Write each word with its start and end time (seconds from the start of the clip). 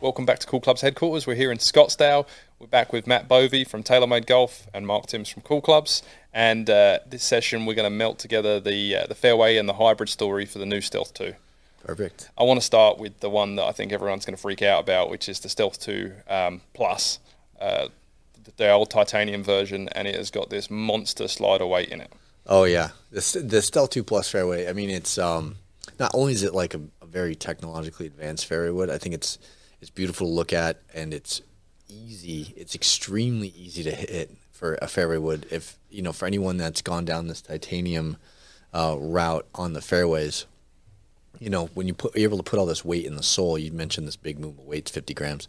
Welcome 0.00 0.24
back 0.24 0.38
to 0.38 0.46
Cool 0.46 0.62
Clubs 0.62 0.80
headquarters. 0.80 1.26
We're 1.26 1.34
here 1.34 1.52
in 1.52 1.58
Scottsdale. 1.58 2.26
We're 2.58 2.68
back 2.68 2.90
with 2.90 3.06
Matt 3.06 3.28
Bovee 3.28 3.68
from 3.68 3.82
TaylorMade 3.82 4.24
Golf 4.24 4.66
and 4.72 4.86
Mark 4.86 5.04
Timms 5.04 5.28
from 5.28 5.42
Cool 5.42 5.60
Clubs. 5.60 6.02
And 6.32 6.70
uh, 6.70 7.00
this 7.06 7.22
session, 7.22 7.66
we're 7.66 7.74
going 7.74 7.84
to 7.84 7.94
melt 7.94 8.18
together 8.18 8.60
the 8.60 8.96
uh, 8.96 9.06
the 9.08 9.14
fairway 9.14 9.58
and 9.58 9.68
the 9.68 9.74
hybrid 9.74 10.08
story 10.08 10.46
for 10.46 10.58
the 10.58 10.64
new 10.64 10.80
Stealth 10.80 11.12
2. 11.12 11.34
Perfect. 11.84 12.30
I 12.38 12.44
want 12.44 12.58
to 12.58 12.64
start 12.64 12.96
with 12.96 13.20
the 13.20 13.28
one 13.28 13.56
that 13.56 13.64
I 13.64 13.72
think 13.72 13.92
everyone's 13.92 14.24
going 14.24 14.34
to 14.34 14.40
freak 14.40 14.62
out 14.62 14.80
about, 14.80 15.10
which 15.10 15.28
is 15.28 15.40
the 15.40 15.50
Stealth 15.50 15.78
2 15.80 16.12
um, 16.28 16.62
Plus, 16.72 17.18
uh, 17.60 17.88
the 18.56 18.70
old 18.70 18.88
titanium 18.88 19.44
version, 19.44 19.90
and 19.90 20.08
it 20.08 20.14
has 20.14 20.30
got 20.30 20.48
this 20.48 20.70
monster 20.70 21.28
slider 21.28 21.66
weight 21.66 21.90
in 21.90 22.00
it. 22.00 22.10
Oh 22.46 22.64
yeah, 22.64 22.92
the 23.10 23.42
the 23.44 23.60
Stealth 23.60 23.90
Two 23.90 24.02
Plus 24.02 24.30
fairway. 24.30 24.66
I 24.66 24.72
mean, 24.72 24.88
it's 24.88 25.18
um, 25.18 25.56
not 25.98 26.10
only 26.14 26.32
is 26.32 26.42
it 26.42 26.54
like 26.54 26.72
a, 26.72 26.80
a 27.02 27.06
very 27.06 27.34
technologically 27.34 28.06
advanced 28.06 28.46
fairway 28.46 28.70
wood. 28.70 28.88
I 28.88 28.96
think 28.96 29.14
it's 29.14 29.38
it's 29.80 29.90
beautiful 29.90 30.26
to 30.26 30.32
look 30.32 30.52
at, 30.52 30.80
and 30.94 31.14
it's 31.14 31.42
easy. 31.88 32.54
It's 32.56 32.74
extremely 32.74 33.48
easy 33.48 33.82
to 33.82 33.90
hit 33.90 34.30
for 34.52 34.78
a 34.82 34.88
fairway 34.88 35.18
wood. 35.18 35.46
If 35.50 35.78
you 35.90 36.02
know, 36.02 36.12
for 36.12 36.26
anyone 36.26 36.56
that's 36.56 36.82
gone 36.82 37.04
down 37.04 37.28
this 37.28 37.42
titanium 37.42 38.16
uh, 38.72 38.96
route 38.98 39.46
on 39.54 39.72
the 39.72 39.80
fairways, 39.80 40.46
you 41.38 41.50
know, 41.50 41.66
when 41.74 41.86
you 41.88 41.94
put 41.94 42.14
you're 42.14 42.28
able 42.28 42.36
to 42.36 42.42
put 42.42 42.58
all 42.58 42.66
this 42.66 42.84
weight 42.84 43.06
in 43.06 43.16
the 43.16 43.22
sole. 43.22 43.58
You 43.58 43.72
mentioned 43.72 44.06
this 44.06 44.16
big 44.16 44.38
movable 44.38 44.64
weight's 44.64 44.90
50 44.90 45.14
grams. 45.14 45.48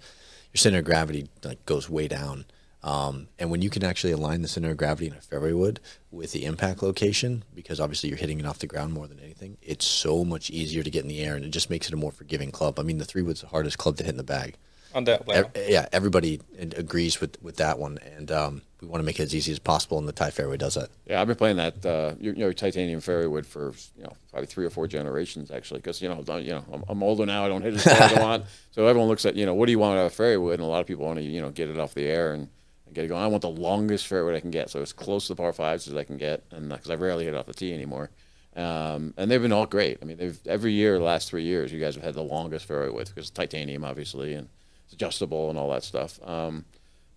Your 0.54 0.60
center 0.60 0.80
of 0.80 0.86
gravity 0.86 1.30
like 1.44 1.66
goes 1.66 1.90
way 1.90 2.08
down. 2.08 2.46
Um, 2.84 3.28
and 3.38 3.52
when 3.52 3.62
you 3.62 3.70
can 3.70 3.84
actually 3.84 4.12
align 4.14 4.42
the 4.42 4.48
center 4.48 4.72
of 4.72 4.78
gravity 4.78 5.08
in 5.08 5.14
a 5.14 5.22
fairway 5.22 5.54
wood 5.54 5.80
with 6.10 6.32
the 6.32 6.46
impact 6.46 6.82
location, 6.82 7.44
because 7.54 7.80
obviously 7.80 8.10
you're 8.10 8.18
hitting 8.18 8.40
it 8.40 8.46
off 8.46 8.58
the 8.60 8.68
ground 8.68 8.94
more 8.94 9.08
than 9.08 9.20
anything, 9.20 9.58
it's 9.62 9.86
so 9.86 10.26
much 10.26 10.50
easier 10.50 10.82
to 10.82 10.90
get 10.90 11.04
in 11.04 11.08
the 11.10 11.20
air, 11.22 11.36
and 11.36 11.46
it 11.46 11.50
just 11.52 11.70
makes 11.70 11.88
it 11.88 11.94
a 11.94 11.98
more 11.98 12.12
forgiving 12.12 12.52
club. 12.52 12.80
I 12.80 12.84
mean, 12.84 12.98
the 12.98 13.06
three 13.06 13.22
wood's 13.22 13.42
the 13.42 13.48
hardest 13.48 13.78
club 13.78 13.98
to 13.98 14.04
hit 14.04 14.10
in 14.12 14.18
the 14.18 14.24
bag. 14.24 14.56
Undoubtedly. 14.94 15.36
Ev- 15.36 15.52
yeah, 15.70 15.88
everybody 15.94 16.42
agrees 16.76 17.22
with, 17.22 17.42
with 17.42 17.56
that 17.58 17.80
one, 17.80 17.98
and 18.18 18.30
um, 18.30 18.62
we 18.82 18.88
want 18.90 19.00
to 19.00 19.06
make 19.06 19.20
it 19.22 19.24
as 19.24 19.34
easy 19.36 19.52
as 19.54 19.60
possible, 19.60 19.98
and 20.00 20.06
the 20.06 20.12
Ti 20.12 20.32
fairway 20.32 20.58
does 20.58 20.74
that. 20.74 20.90
Yeah, 21.06 21.22
I've 21.22 21.28
been 21.28 21.38
playing 21.38 21.56
that 21.58 21.86
uh, 21.86 22.16
you 22.20 22.34
know 22.34 22.52
titanium 22.52 23.00
fairway 23.00 23.28
wood 23.28 23.46
for 23.46 23.74
you 23.96 24.04
know 24.04 24.12
probably 24.32 24.48
three 24.48 24.66
or 24.66 24.70
four 24.70 24.88
generations 24.88 25.50
actually 25.50 25.80
because 25.80 26.02
you 26.02 26.10
know 26.10 26.22
don't- 26.24 26.44
you 26.44 26.52
know 26.52 26.66
I'm, 26.74 26.84
I'm 26.90 27.04
older 27.04 27.26
now 27.26 27.46
I 27.46 27.48
don't 27.48 27.62
hit 27.62 27.76
as 27.76 27.84
far 27.86 27.94
as 27.94 28.14
I 28.18 28.22
want 28.28 28.46
so 28.72 28.86
everyone 28.88 29.08
looks 29.08 29.26
at 29.26 29.36
you 29.36 29.46
know 29.46 29.54
what 29.54 29.68
do 29.68 29.72
you 29.72 29.80
want 29.80 29.98
out 29.98 30.08
of 30.08 30.12
a 30.12 30.16
fairway 30.16 30.36
wood 30.44 30.54
and 30.60 30.64
a 30.64 30.70
lot 30.70 30.82
of 30.82 30.88
people 30.88 31.06
want 31.06 31.20
to 31.20 31.24
you 31.24 31.40
know 31.42 31.52
get 31.52 31.70
it 31.70 31.80
off 31.80 31.94
the 31.94 32.06
air 32.06 32.34
and, 32.34 32.50
and 32.92 32.96
get 32.96 33.06
it 33.06 33.08
going 33.08 33.24
I 33.24 33.28
want 33.28 33.42
the 33.42 33.50
longest 33.50 34.08
fairway 34.08 34.36
I 34.36 34.40
can 34.40 34.52
get 34.52 34.70
so 34.70 34.82
as 34.82 34.94
close 34.94 35.28
to 35.28 35.34
the 35.34 35.38
par 35.38 35.54
fives 35.54 35.88
as 35.88 35.96
I 35.96 36.04
can 36.04 36.18
get 36.18 36.44
and 36.52 36.70
because 36.70 36.90
I 36.90 36.96
rarely 36.96 37.26
hit 37.26 37.36
off 37.36 37.46
the 37.46 37.54
tee 37.54 37.74
anymore 37.74 38.12
um, 38.56 39.14
and 39.18 39.32
they've 39.32 39.42
been 39.42 39.54
all 39.54 39.66
great 39.66 39.98
I 40.02 40.06
mean 40.06 40.18
they've 40.18 40.40
every 40.46 40.74
year 40.74 40.98
the 40.98 41.04
last 41.04 41.30
three 41.30 41.44
years 41.44 41.72
you 41.72 41.80
guys 41.80 41.96
have 41.96 42.04
had 42.04 42.14
the 42.14 42.22
longest 42.22 42.66
fairway 42.66 42.90
wood 42.90 43.10
because 43.14 43.30
titanium 43.30 43.84
obviously 43.84 44.34
and 44.34 44.50
it's 44.92 44.94
adjustable 44.94 45.50
and 45.50 45.58
all 45.58 45.70
that 45.72 45.84
stuff. 45.84 46.20
Um, 46.24 46.66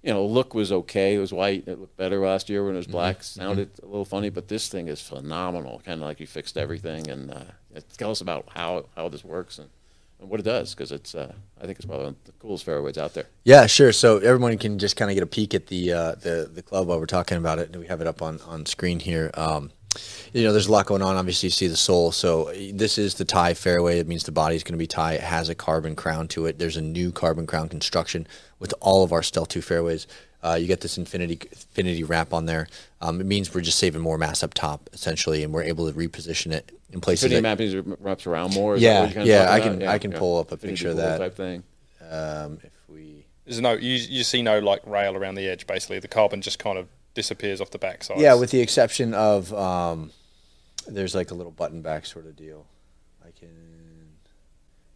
you 0.02 0.12
know, 0.12 0.24
look 0.24 0.54
was 0.54 0.70
okay. 0.70 1.14
It 1.14 1.18
was 1.18 1.32
white. 1.32 1.66
It 1.66 1.80
looked 1.80 1.96
better 1.96 2.18
last 2.20 2.50
year 2.50 2.64
when 2.64 2.74
it 2.74 2.78
was 2.78 2.86
black. 2.86 3.22
Sounded 3.22 3.70
a 3.82 3.86
little 3.86 4.04
funny, 4.04 4.28
but 4.28 4.48
this 4.48 4.68
thing 4.68 4.86
is 4.86 5.00
phenomenal. 5.00 5.80
Kind 5.84 6.02
of 6.02 6.06
like 6.06 6.20
you 6.20 6.26
fixed 6.26 6.58
everything. 6.58 7.08
And 7.08 7.30
uh, 7.30 7.80
tell 7.96 8.10
us 8.10 8.20
about 8.20 8.46
how 8.54 8.84
how 8.94 9.08
this 9.08 9.24
works 9.24 9.58
and 9.58 9.70
what 10.28 10.40
it 10.40 10.44
does, 10.44 10.74
because 10.74 10.92
it's 10.92 11.14
uh, 11.14 11.32
I 11.60 11.66
think 11.66 11.78
it's 11.78 11.86
one 11.86 12.00
of 12.00 12.14
the 12.24 12.32
coolest 12.32 12.64
fairways 12.64 12.98
out 12.98 13.14
there. 13.14 13.26
Yeah, 13.44 13.66
sure. 13.66 13.92
So 13.92 14.18
everyone 14.18 14.56
can 14.58 14.78
just 14.78 14.96
kind 14.96 15.10
of 15.10 15.14
get 15.14 15.22
a 15.22 15.26
peek 15.26 15.54
at 15.54 15.68
the 15.68 15.92
uh, 15.92 16.14
the 16.16 16.50
the 16.52 16.62
club 16.62 16.86
while 16.86 16.98
we're 16.98 17.06
talking 17.06 17.38
about 17.38 17.58
it. 17.58 17.70
And 17.70 17.80
we 17.80 17.86
have 17.86 18.00
it 18.00 18.06
up 18.06 18.22
on 18.22 18.40
on 18.42 18.66
screen 18.66 19.00
here. 19.00 19.30
Um, 19.34 19.70
you 20.32 20.42
know, 20.42 20.52
there's 20.52 20.66
a 20.66 20.72
lot 20.72 20.86
going 20.86 21.02
on. 21.02 21.16
Obviously, 21.16 21.46
you 21.46 21.50
see 21.50 21.68
the 21.68 21.76
sole. 21.76 22.10
So 22.12 22.52
this 22.72 22.98
is 22.98 23.14
the 23.14 23.24
Ti 23.24 23.54
fairway. 23.54 23.98
It 23.98 24.08
means 24.08 24.24
the 24.24 24.32
body 24.32 24.56
is 24.56 24.64
going 24.64 24.72
to 24.72 24.78
be 24.78 24.86
Ti. 24.86 25.14
It 25.14 25.20
has 25.20 25.48
a 25.48 25.54
carbon 25.54 25.94
crown 25.94 26.28
to 26.28 26.46
it. 26.46 26.58
There's 26.58 26.76
a 26.76 26.82
new 26.82 27.12
carbon 27.12 27.46
crown 27.46 27.68
construction 27.68 28.26
with 28.58 28.74
all 28.80 29.04
of 29.04 29.12
our 29.12 29.22
Stealth 29.22 29.48
2 29.48 29.62
fairways. 29.62 30.06
Uh, 30.44 30.54
you 30.56 30.66
get 30.66 30.82
this 30.82 30.98
infinity 30.98 31.40
infinity 31.50 32.04
wrap 32.04 32.34
on 32.34 32.44
there. 32.44 32.68
Um, 33.00 33.18
it 33.20 33.24
means 33.24 33.54
we're 33.54 33.62
just 33.62 33.78
saving 33.78 34.02
more 34.02 34.18
mass 34.18 34.42
up 34.42 34.52
top, 34.52 34.90
essentially, 34.92 35.42
and 35.42 35.54
we're 35.54 35.62
able 35.62 35.90
to 35.90 35.96
reposition 35.98 36.52
it 36.52 36.70
in 36.92 37.00
places. 37.00 37.24
Infinity 37.32 37.64
that- 37.70 37.82
mapping 37.82 37.96
wraps 38.00 38.26
around 38.26 38.52
more. 38.52 38.74
Is 38.74 38.82
that 38.82 38.86
Yeah, 38.86 39.00
what 39.00 39.08
you're 39.08 39.14
kinda 39.24 39.28
yeah, 39.28 39.50
I 39.52 39.60
can- 39.60 39.82
I 39.88 39.98
can 39.98 40.12
pull 40.12 40.38
up 40.38 40.50
a 40.50 40.54
Infinity 40.54 40.74
picture 40.76 40.90
of 40.90 40.96
that. 40.98 41.18
type 41.18 41.34
thing. 41.36 41.62
um, 42.10 42.58
if 42.62 42.70
we 42.88 43.24
There's 43.46 43.60
no, 43.60 43.72
you, 43.72 43.94
you 43.94 44.22
see 44.24 44.42
no 44.42 44.58
like 44.58 44.86
rail 44.86 45.16
around 45.16 45.36
the 45.36 45.48
edge, 45.48 45.66
basically. 45.66 45.98
The 45.98 46.08
carbon 46.08 46.42
just 46.42 46.58
kind 46.58 46.76
of 46.78 46.88
disappears 47.14 47.60
off 47.62 47.70
the 47.70 47.78
backside. 47.78 48.18
Yeah, 48.18 48.34
with 48.34 48.50
the 48.50 48.60
exception 48.60 49.14
of 49.14 49.52
um, 49.54 50.10
there's 50.86 51.14
like 51.14 51.30
a 51.30 51.34
little 51.34 51.52
button 51.52 51.80
back 51.80 52.04
sort 52.04 52.26
of 52.26 52.36
deal. 52.36 52.66
I 53.26 53.30
can. 53.30 53.48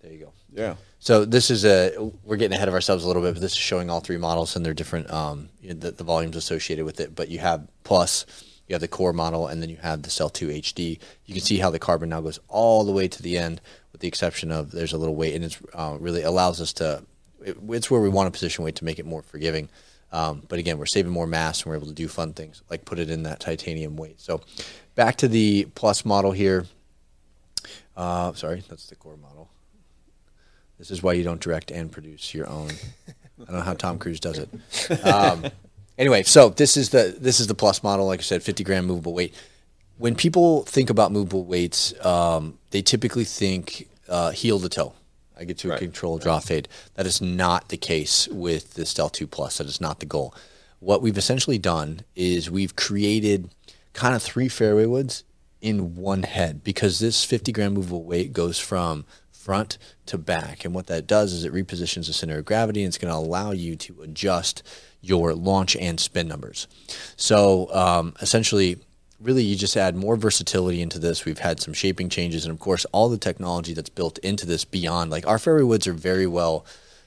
There 0.03 0.12
you 0.12 0.19
go. 0.19 0.32
Yeah. 0.53 0.76
So 1.00 1.25
this 1.25 1.50
is 1.50 1.64
a 1.64 1.92
we're 2.25 2.36
getting 2.36 2.56
ahead 2.56 2.69
of 2.69 2.75
ourselves 2.75 3.04
a 3.04 3.06
little 3.06 3.22
bit, 3.22 3.34
but 3.34 3.41
this 3.41 3.53
is 3.53 3.59
showing 3.59 3.88
all 3.88 4.00
three 4.00 4.16
models 4.16 4.56
and 4.56 4.66
their 4.66 4.75
different 4.75 5.10
um, 5.12 5.48
the, 5.62 5.92
the 5.92 6.04
volumes 6.04 6.36
associated 6.36 6.84
with 6.84 7.00
it. 7.00 7.14
But 7.14 7.28
you 7.28 7.38
have 7.38 7.66
plus, 7.84 8.26
you 8.66 8.75
have 8.75 8.81
the 8.81 8.88
core 8.88 9.12
model, 9.12 9.47
and 9.47 9.62
then 9.62 9.70
you 9.70 9.76
have 9.76 10.03
the 10.03 10.10
Stealth 10.10 10.32
2 10.34 10.48
HD. 10.48 10.98
You 11.26 11.34
can 11.34 11.42
see 11.42 11.58
how 11.58 11.70
the 11.70 11.78
carbon 11.78 12.08
now 12.08 12.20
goes 12.20 12.41
all 12.48 12.84
the 12.84 12.92
way 12.92 13.06
to 13.06 13.22
the 13.22 13.38
end, 13.38 13.60
with 13.92 14.00
the 14.00 14.08
exception 14.08 14.50
of 14.50 14.72
there's 14.72 14.92
a 14.92 14.98
little 14.98 15.14
weight, 15.14 15.34
and 15.34 15.44
it's 15.44 15.58
uh, 15.72 15.97
really 16.00 16.22
allows 16.22 16.60
us 16.60 16.72
to. 16.75 17.04
It, 17.44 17.56
it's 17.69 17.91
where 17.91 18.00
we 18.00 18.08
want 18.08 18.26
to 18.26 18.37
position 18.37 18.64
weight 18.64 18.76
to 18.76 18.84
make 18.84 18.98
it 18.98 19.06
more 19.06 19.22
forgiving. 19.22 19.69
Um, 20.10 20.42
but 20.48 20.58
again, 20.58 20.78
we're 20.78 20.87
saving 20.87 21.12
more 21.12 21.26
mass 21.26 21.62
and 21.62 21.70
we're 21.70 21.76
able 21.76 21.87
to 21.88 21.92
do 21.92 22.08
fun 22.08 22.32
things 22.32 22.62
like 22.70 22.87
put 22.87 22.98
it 22.98 23.10
in 23.10 23.25
that 23.25 23.41
titanium 23.41 23.97
weight. 23.97 24.19
So 24.20 24.41
back 24.94 25.16
to 25.16 25.28
the 25.28 25.66
plus 25.75 26.04
model 26.04 26.32
here. 26.32 26.64
Uh, 27.94 28.32
sorry, 28.32 28.62
that's 28.69 28.87
the 28.87 28.97
core 28.97 29.19
model. 29.19 29.50
This 30.78 30.90
is 30.90 31.02
why 31.02 31.14
you 31.14 31.24
don't 31.24 31.40
direct 31.40 31.70
and 31.70 31.90
produce 31.90 32.32
your 32.34 32.48
own. 32.48 32.70
I 33.40 33.44
don't 33.44 33.54
know 33.56 33.60
how 33.60 33.74
Tom 33.74 33.98
Cruise 33.98 34.20
does 34.20 34.38
it. 34.38 34.48
Um, 35.04 35.46
anyway, 35.98 36.22
so 36.22 36.48
this 36.48 36.76
is 36.76 36.90
the 36.90 37.16
this 37.18 37.40
is 37.40 37.46
the 37.46 37.54
plus 37.54 37.82
model. 37.82 38.06
Like 38.06 38.20
I 38.20 38.22
said, 38.22 38.42
50 38.42 38.64
gram 38.64 38.86
movable 38.86 39.12
weight. 39.12 39.34
When 39.98 40.14
people 40.14 40.62
think 40.62 40.90
about 40.90 41.12
movable 41.12 41.44
weights, 41.44 41.92
um, 42.04 42.58
they 42.70 42.82
typically 42.82 43.24
think 43.24 43.88
uh, 44.08 44.30
heel 44.30 44.60
to 44.60 44.68
toe. 44.68 44.94
I 45.38 45.44
get 45.44 45.58
to 45.58 45.74
a 45.74 45.78
control 45.78 46.18
draw 46.18 46.40
fade. 46.40 46.68
That 46.94 47.06
is 47.06 47.20
not 47.20 47.68
the 47.68 47.76
case 47.76 48.26
with 48.28 48.74
the 48.74 48.84
Stealth 48.84 49.12
2 49.12 49.26
Plus. 49.26 49.58
That 49.58 49.66
is 49.66 49.80
not 49.80 50.00
the 50.00 50.06
goal. 50.06 50.34
What 50.80 51.00
we've 51.00 51.18
essentially 51.18 51.58
done 51.58 52.00
is 52.16 52.50
we've 52.50 52.74
created 52.74 53.50
kind 53.92 54.14
of 54.14 54.22
three 54.22 54.48
fairway 54.48 54.86
woods 54.86 55.24
in 55.60 55.96
one 55.96 56.22
head 56.22 56.62
because 56.64 56.98
this 56.98 57.24
50 57.24 57.52
gram 57.52 57.74
movable 57.74 58.04
weight 58.04 58.32
goes 58.32 58.58
from 58.58 59.04
front 59.38 59.78
to 60.06 60.19
back. 60.19 60.65
And 60.65 60.75
what 60.75 60.88
that 60.88 61.06
does 61.06 61.32
is 61.32 61.44
it 61.44 61.53
repositions 61.53 62.06
the 62.06 62.12
center 62.12 62.38
of 62.38 62.44
gravity 62.44 62.82
and 62.82 62.88
it's 62.88 62.99
going 62.99 63.12
to 63.12 63.19
allow 63.19 63.53
you 63.53 63.76
to 63.76 64.03
adjust 64.03 64.62
your 65.00 65.32
launch 65.32 65.76
and 65.76 65.99
spin 66.00 66.28
numbers. 66.28 66.66
So 67.16 67.72
um, 67.72 68.15
essentially, 68.21 68.78
really, 69.21 69.43
you 69.43 69.56
just 69.56 69.76
add 69.76 69.97
more 69.97 70.16
versatility 70.16 70.82
into 70.82 70.99
this. 70.99 71.25
We've 71.25 71.38
had 71.38 71.60
some 71.60 71.75
shaping 71.75 72.09
changes, 72.09 72.44
and 72.44 72.53
of 72.53 72.59
course, 72.59 72.84
all 72.87 73.09
the 73.09 73.19
technology 73.19 73.75
that's 73.75 73.88
built 73.88 74.19
into 74.19 74.47
this 74.47 74.65
beyond 74.65 75.10
like 75.10 75.26
our 75.26 75.38
fairway 75.38 75.62
woods 75.62 75.87
are 75.87 75.93
very 75.93 76.26
well 76.26 76.66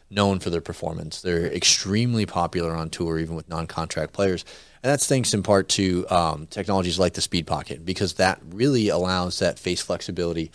known 0.09 0.39
for 0.39 0.49
their 0.49 0.61
performance. 0.61 1.21
They're 1.21 1.45
extremely 1.45 2.25
popular 2.25 2.71
on 2.71 2.89
tour, 2.89 3.19
even 3.19 3.35
with 3.35 3.49
non-contract 3.49 4.13
players, 4.13 4.43
and 4.83 4.91
that's 4.91 5.07
thanks 5.07 5.33
in 5.33 5.43
part 5.43 5.69
to 5.69 6.07
um, 6.09 6.47
technologies 6.47 6.99
like 6.99 7.13
the 7.13 7.21
Speed 7.21 7.47
Pocket, 7.47 7.85
because 7.85 8.13
that 8.13 8.41
really 8.49 8.89
allows 8.89 9.39
that 9.39 9.59
face 9.59 9.81
flexibility 9.81 10.51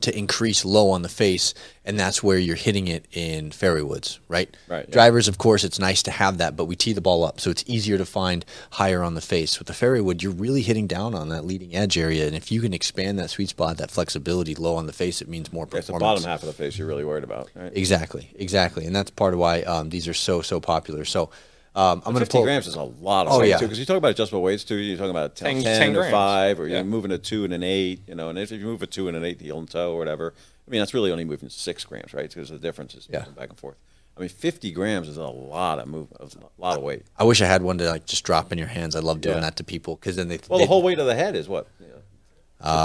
to 0.00 0.16
increase 0.16 0.64
low 0.64 0.90
on 0.90 1.02
the 1.02 1.08
face, 1.08 1.54
and 1.84 1.98
that's 1.98 2.22
where 2.22 2.38
you're 2.38 2.56
hitting 2.56 2.88
it 2.88 3.06
in 3.12 3.50
fairway 3.50 3.82
woods, 3.82 4.20
right? 4.28 4.54
Right, 4.68 4.84
yeah. 4.88 4.92
Drivers, 4.92 5.28
of 5.28 5.38
course, 5.38 5.64
it's 5.64 5.78
nice 5.78 6.02
to 6.04 6.10
have 6.10 6.38
that, 6.38 6.56
but 6.56 6.66
we 6.66 6.76
tee 6.76 6.92
the 6.92 7.00
ball 7.00 7.24
up, 7.24 7.40
so 7.40 7.50
it's 7.50 7.64
easier 7.66 7.96
to 7.98 8.04
find 8.04 8.44
higher 8.72 9.02
on 9.02 9.14
the 9.14 9.20
face. 9.20 9.58
With 9.58 9.68
the 9.68 9.74
fairway 9.74 10.00
wood, 10.00 10.22
you're 10.22 10.32
really 10.32 10.62
hitting 10.62 10.86
down 10.86 11.14
on 11.14 11.28
that 11.30 11.44
leading 11.44 11.74
edge 11.74 11.96
area, 11.96 12.26
and 12.26 12.36
if 12.36 12.52
you 12.52 12.60
can 12.60 12.74
expand 12.74 13.18
that 13.18 13.30
sweet 13.30 13.48
spot, 13.48 13.78
that 13.78 13.90
flexibility 13.90 14.54
low 14.54 14.76
on 14.76 14.86
the 14.86 14.92
face, 14.92 15.22
it 15.22 15.28
means 15.28 15.52
more 15.52 15.66
It's 15.72 15.86
the 15.86 15.94
bottom 15.94 16.24
half 16.24 16.42
of 16.42 16.46
the 16.46 16.52
face 16.52 16.78
you're 16.78 16.88
really 16.88 17.04
worried 17.04 17.24
about. 17.24 17.50
Right? 17.54 17.72
Exactly, 17.74 18.30
exactly, 18.36 18.86
and 18.86 18.94
that's 18.94 19.10
part 19.10 19.34
of 19.34 19.40
why 19.40 19.62
um, 19.62 19.90
these 19.90 20.06
are 20.06 20.14
so 20.14 20.42
so 20.42 20.60
popular. 20.60 21.04
So 21.04 21.30
um, 21.76 22.02
I'm 22.06 22.12
going 22.12 22.14
to 22.14 22.20
50 22.20 22.32
pull. 22.38 22.42
grams 22.44 22.66
is 22.66 22.74
a 22.74 22.82
lot 22.82 23.26
of 23.26 23.34
Oh, 23.34 23.38
weight 23.40 23.50
yeah. 23.50 23.58
too, 23.58 23.66
because 23.66 23.78
you 23.78 23.84
talk 23.84 23.96
about 23.98 24.10
adjustable 24.10 24.42
weights 24.42 24.64
too. 24.64 24.76
You're 24.76 24.96
talking 24.96 25.10
about 25.10 25.36
10, 25.36 25.56
10 25.56 25.62
10, 25.62 25.78
10 25.80 25.90
or 25.90 25.94
grams. 26.00 26.10
five, 26.10 26.58
or 26.58 26.66
Yeah. 26.66 26.76
you're 26.76 26.84
moving 26.84 27.12
a 27.12 27.18
two 27.18 27.44
and 27.44 27.52
an 27.52 27.62
eight. 27.62 28.00
You 28.08 28.14
know, 28.14 28.28
and 28.30 28.38
if 28.38 28.50
you 28.50 28.58
move 28.60 28.82
a 28.82 28.86
two 28.86 29.06
and 29.08 29.16
an 29.16 29.24
eight 29.24 29.40
heel 29.40 29.58
and 29.58 29.70
toe 29.70 29.92
or 29.92 29.98
whatever, 29.98 30.34
I 30.66 30.70
mean 30.70 30.80
that's 30.80 30.94
really 30.94 31.12
only 31.12 31.24
moving 31.24 31.48
six 31.50 31.84
grams, 31.84 32.12
right? 32.14 32.28
Because 32.28 32.48
the 32.48 32.58
difference 32.58 32.94
is 32.94 33.06
Yeah. 33.12 33.20
moving 33.20 33.34
back 33.34 33.50
and 33.50 33.58
forth. 33.58 33.76
I 34.16 34.20
mean, 34.20 34.30
50 34.30 34.70
grams 34.70 35.08
is 35.08 35.18
a 35.18 35.24
lot 35.24 35.78
of 35.78 35.86
move, 35.88 36.08
a 36.18 36.26
lot 36.58 36.78
of 36.78 36.82
weight. 36.82 37.02
I 37.18 37.24
wish 37.24 37.42
I 37.42 37.46
had 37.46 37.60
one 37.62 37.76
to 37.78 37.84
like 37.90 38.06
just 38.06 38.24
drop 38.24 38.50
in 38.50 38.56
your 38.56 38.68
hands. 38.68 38.96
I 38.96 39.00
love 39.00 39.20
doing 39.20 39.34
Yeah. 39.36 39.40
that 39.42 39.56
to 39.56 39.64
people 39.64 39.96
because 39.96 40.16
then 40.16 40.28
they. 40.28 40.38
Well, 40.48 40.58
they, 40.58 40.64
the 40.64 40.68
whole 40.68 40.82
weight 40.82 40.98
of 40.98 41.06
the 41.06 41.14
head 41.14 41.36
is 41.36 41.46
what. 41.48 41.66
You 41.78 41.88
know, 41.88 41.92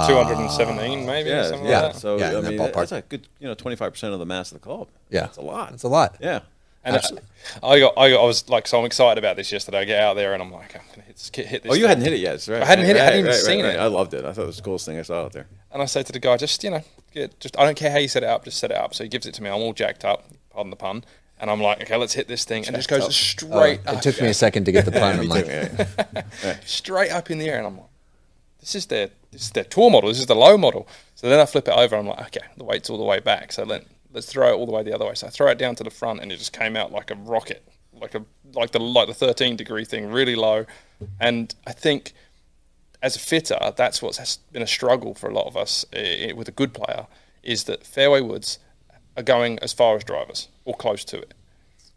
217 0.06 1.06
maybe 1.06 1.30
or 1.30 1.34
yeah, 1.34 1.42
something 1.48 1.66
yeah. 1.66 1.80
like 1.80 1.92
that. 1.94 1.98
So 2.00 2.18
Yeah, 2.18 2.28
I 2.28 2.30
that 2.40 2.42
mean, 2.44 2.58
ballpark. 2.58 2.74
that's 2.74 2.92
a 2.92 3.00
good, 3.02 3.26
you 3.38 3.48
know, 3.48 3.54
25 3.54 3.92
percent 3.92 4.12
of 4.12 4.18
the 4.18 4.26
mass 4.26 4.52
of 4.52 4.60
the 4.60 4.64
club. 4.64 4.88
Yeah, 5.10 5.24
it's 5.24 5.38
a 5.38 5.40
lot. 5.42 5.72
it's 5.72 5.82
a 5.82 5.88
lot. 5.88 6.16
Yeah. 6.20 6.40
And 6.84 6.96
I, 6.96 7.00
I 7.62 7.78
got, 7.80 7.96
I 7.96 8.10
got, 8.10 8.20
I 8.22 8.26
was 8.26 8.48
like, 8.48 8.66
so 8.66 8.78
I'm 8.80 8.84
excited 8.86 9.16
about 9.22 9.36
this 9.36 9.52
yesterday. 9.52 9.78
I 9.78 9.84
get 9.84 10.00
out 10.02 10.14
there 10.14 10.34
and 10.34 10.42
I'm 10.42 10.50
like, 10.52 10.74
I'm 10.74 10.82
gonna 10.90 11.02
hit, 11.02 11.16
this- 11.16 11.30
hit 11.34 11.62
this. 11.62 11.70
Oh, 11.70 11.74
you 11.74 11.82
thing. 11.82 11.88
hadn't 11.90 12.04
hit 12.04 12.12
it 12.14 12.20
yet. 12.20 12.46
Right. 12.48 12.62
I 12.62 12.64
hadn't 12.64 12.86
hit 12.86 12.96
it, 12.96 13.00
I 13.00 13.04
hadn't 13.04 13.24
Right, 13.24 13.30
even 13.30 13.30
right, 13.30 13.40
seen 13.40 13.64
right, 13.64 13.74
it. 13.74 13.78
I 13.80 13.86
loved 13.86 14.14
it. 14.14 14.24
I 14.24 14.32
thought 14.32 14.42
it 14.42 14.46
was 14.46 14.56
the 14.56 14.62
coolest 14.62 14.86
thing 14.86 14.98
I 14.98 15.02
saw 15.02 15.24
out 15.24 15.32
there. 15.32 15.46
And 15.70 15.80
I 15.80 15.86
say 15.86 16.02
to 16.02 16.12
the 16.12 16.18
guy, 16.18 16.36
just 16.36 16.62
you 16.64 16.70
know, 16.70 16.82
get 17.12 17.38
just 17.38 17.56
I 17.58 17.64
don't 17.64 17.76
care 17.76 17.90
how 17.92 17.98
you 17.98 18.08
set 18.08 18.22
it 18.24 18.28
up, 18.28 18.44
just 18.44 18.58
set 18.58 18.70
it 18.72 18.76
up. 18.76 18.94
So 18.94 19.04
he 19.04 19.08
gives 19.08 19.26
it 19.26 19.34
to 19.34 19.42
me. 19.42 19.48
I'm 19.48 19.60
all 19.62 19.72
jacked 19.72 20.04
up. 20.04 20.24
pardon 20.50 20.70
the 20.70 20.76
pun. 20.76 21.04
And 21.40 21.50
I'm 21.50 21.60
like, 21.60 21.82
okay, 21.82 21.96
let's 21.96 22.12
hit 22.14 22.28
this 22.28 22.44
thing, 22.44 22.66
and 22.66 22.74
it 22.76 22.78
just 22.78 22.88
goes 22.88 23.14
straight. 23.16 23.80
Oh, 23.86 23.92
up, 23.92 23.96
it 23.98 24.02
took 24.02 24.20
me 24.22 24.28
a 24.28 24.34
second 24.34 24.64
to 24.66 24.70
get 24.72 24.84
the 24.84 24.92
pun. 24.92 25.18
I'm 25.20 25.28
like, 25.28 25.48
straight 26.64 27.10
up 27.10 27.30
in 27.32 27.38
the 27.38 27.48
air, 27.48 27.58
and 27.58 27.66
I'm 27.66 27.76
like, 27.78 27.86
this 28.60 28.76
is 28.76 28.86
their 28.86 29.10
this 29.32 29.42
is 29.46 29.50
their 29.50 29.64
tour 29.64 29.90
model. 29.90 30.08
This 30.08 30.20
is 30.20 30.26
the 30.26 30.36
low 30.36 30.56
model. 30.56 30.86
So 31.16 31.28
then 31.28 31.40
I 31.40 31.46
flip 31.46 31.66
it 31.66 31.74
over. 31.74 31.96
I'm 31.96 32.06
like, 32.06 32.20
okay, 32.26 32.46
the 32.56 32.62
weight's 32.64 32.90
all 32.90 32.98
the 32.98 33.02
way 33.04 33.18
back. 33.18 33.50
So 33.50 33.64
let 33.64 33.84
let's 34.12 34.26
throw 34.26 34.48
it 34.48 34.54
all 34.54 34.66
the 34.66 34.72
way 34.72 34.82
the 34.82 34.94
other 34.94 35.06
way. 35.06 35.14
So 35.14 35.26
I 35.26 35.30
throw 35.30 35.48
it 35.48 35.58
down 35.58 35.74
to 35.76 35.84
the 35.84 35.90
front, 35.90 36.20
and 36.20 36.32
it 36.32 36.36
just 36.38 36.52
came 36.52 36.76
out 36.76 36.92
like 36.92 37.10
a 37.10 37.14
rocket, 37.14 37.66
like 37.92 38.14
a 38.14 38.24
like 38.54 38.72
the 38.72 38.80
like 38.80 39.08
the 39.08 39.14
13 39.14 39.56
degree 39.56 39.84
thing, 39.84 40.10
really 40.10 40.34
low. 40.36 40.66
And 41.20 41.54
I 41.66 41.72
think 41.72 42.12
as 43.02 43.16
a 43.16 43.18
fitter, 43.18 43.58
that's 43.76 44.00
what's 44.00 44.36
been 44.52 44.62
a 44.62 44.66
struggle 44.66 45.14
for 45.14 45.28
a 45.28 45.34
lot 45.34 45.46
of 45.46 45.56
us 45.56 45.84
uh, 45.94 46.34
with 46.36 46.48
a 46.48 46.52
good 46.52 46.72
player 46.72 47.06
is 47.42 47.64
that 47.64 47.84
fairway 47.84 48.20
woods 48.20 48.60
are 49.16 49.22
going 49.22 49.58
as 49.58 49.72
far 49.72 49.96
as 49.96 50.04
drivers 50.04 50.48
or 50.64 50.74
close 50.74 51.04
to 51.06 51.18
it. 51.18 51.34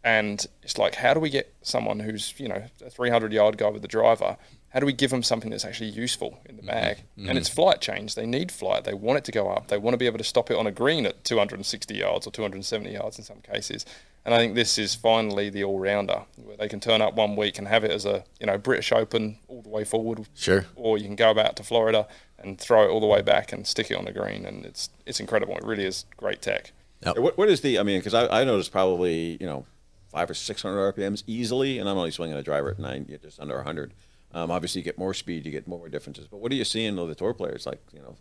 And 0.02 0.44
it's 0.62 0.78
like, 0.78 0.96
how 0.96 1.14
do 1.14 1.20
we 1.20 1.30
get 1.30 1.54
someone 1.62 2.00
who's, 2.00 2.34
you 2.38 2.48
know, 2.48 2.64
a 2.84 2.90
300 2.90 3.32
yard 3.32 3.56
guy 3.56 3.68
with 3.68 3.82
the 3.82 3.88
driver 3.88 4.36
how 4.76 4.80
do 4.80 4.84
we 4.84 4.92
give 4.92 5.08
them 5.08 5.22
something 5.22 5.50
that's 5.50 5.64
actually 5.64 5.88
useful 5.88 6.38
in 6.44 6.56
the 6.56 6.60
mm-hmm. 6.60 6.68
bag? 6.68 6.96
Mm-hmm. 6.98 7.30
And 7.30 7.38
it's 7.38 7.48
flight 7.48 7.80
change. 7.80 8.14
They 8.14 8.26
need 8.26 8.52
flight. 8.52 8.84
They 8.84 8.92
want 8.92 9.16
it 9.16 9.24
to 9.24 9.32
go 9.32 9.48
up. 9.48 9.68
They 9.68 9.78
want 9.78 9.94
to 9.94 9.96
be 9.98 10.04
able 10.04 10.18
to 10.18 10.24
stop 10.24 10.50
it 10.50 10.58
on 10.58 10.66
a 10.66 10.70
green 10.70 11.06
at 11.06 11.24
260 11.24 11.94
yards 11.94 12.26
or 12.26 12.30
270 12.30 12.92
yards 12.92 13.16
in 13.16 13.24
some 13.24 13.40
cases. 13.40 13.86
And 14.26 14.34
I 14.34 14.36
think 14.36 14.54
this 14.54 14.76
is 14.76 14.94
finally 14.94 15.48
the 15.48 15.64
all 15.64 15.78
rounder 15.78 16.24
where 16.36 16.58
they 16.58 16.68
can 16.68 16.80
turn 16.80 17.00
up 17.00 17.14
one 17.14 17.36
week 17.36 17.56
and 17.56 17.66
have 17.68 17.84
it 17.84 17.90
as 17.90 18.04
a 18.04 18.24
you 18.38 18.46
know 18.46 18.58
British 18.58 18.92
Open 18.92 19.38
all 19.48 19.62
the 19.62 19.70
way 19.70 19.82
forward. 19.82 20.28
Sure. 20.34 20.66
Or 20.76 20.98
you 20.98 21.04
can 21.04 21.16
go 21.16 21.30
out 21.30 21.56
to 21.56 21.62
Florida 21.62 22.06
and 22.38 22.60
throw 22.60 22.84
it 22.84 22.90
all 22.90 23.00
the 23.00 23.06
way 23.06 23.22
back 23.22 23.52
and 23.54 23.66
stick 23.66 23.90
it 23.90 23.96
on 23.96 24.04
the 24.04 24.12
green, 24.12 24.44
and 24.44 24.66
it's 24.66 24.90
it's 25.06 25.20
incredible. 25.20 25.56
It 25.56 25.64
really 25.64 25.86
is 25.86 26.04
great 26.18 26.42
tech. 26.42 26.72
Yep. 27.02 27.16
What, 27.16 27.38
what 27.38 27.48
is 27.48 27.62
the? 27.62 27.78
I 27.78 27.82
mean, 27.82 28.00
because 28.00 28.12
I, 28.12 28.42
I 28.42 28.44
noticed 28.44 28.72
probably 28.72 29.38
you 29.40 29.46
know 29.46 29.64
five 30.10 30.28
or 30.28 30.34
six 30.34 30.60
hundred 30.60 30.94
RPMs 30.94 31.22
easily, 31.26 31.78
and 31.78 31.88
I'm 31.88 31.96
only 31.96 32.10
swinging 32.10 32.36
a 32.36 32.42
driver 32.42 32.72
at 32.72 32.78
nine, 32.78 33.06
just 33.22 33.40
under 33.40 33.62
hundred. 33.62 33.94
Um, 34.36 34.50
obviously, 34.50 34.80
you 34.80 34.84
get 34.84 34.98
more 34.98 35.14
speed, 35.14 35.46
you 35.46 35.50
get 35.50 35.66
more 35.66 35.88
differences. 35.88 36.28
But 36.28 36.40
what 36.40 36.52
are 36.52 36.56
you 36.56 36.64
seeing 36.64 36.98
of 36.98 37.08
the 37.08 37.14
tour 37.14 37.32
players? 37.32 37.64
Like, 37.64 37.80
you 37.90 38.00
know, 38.00 38.14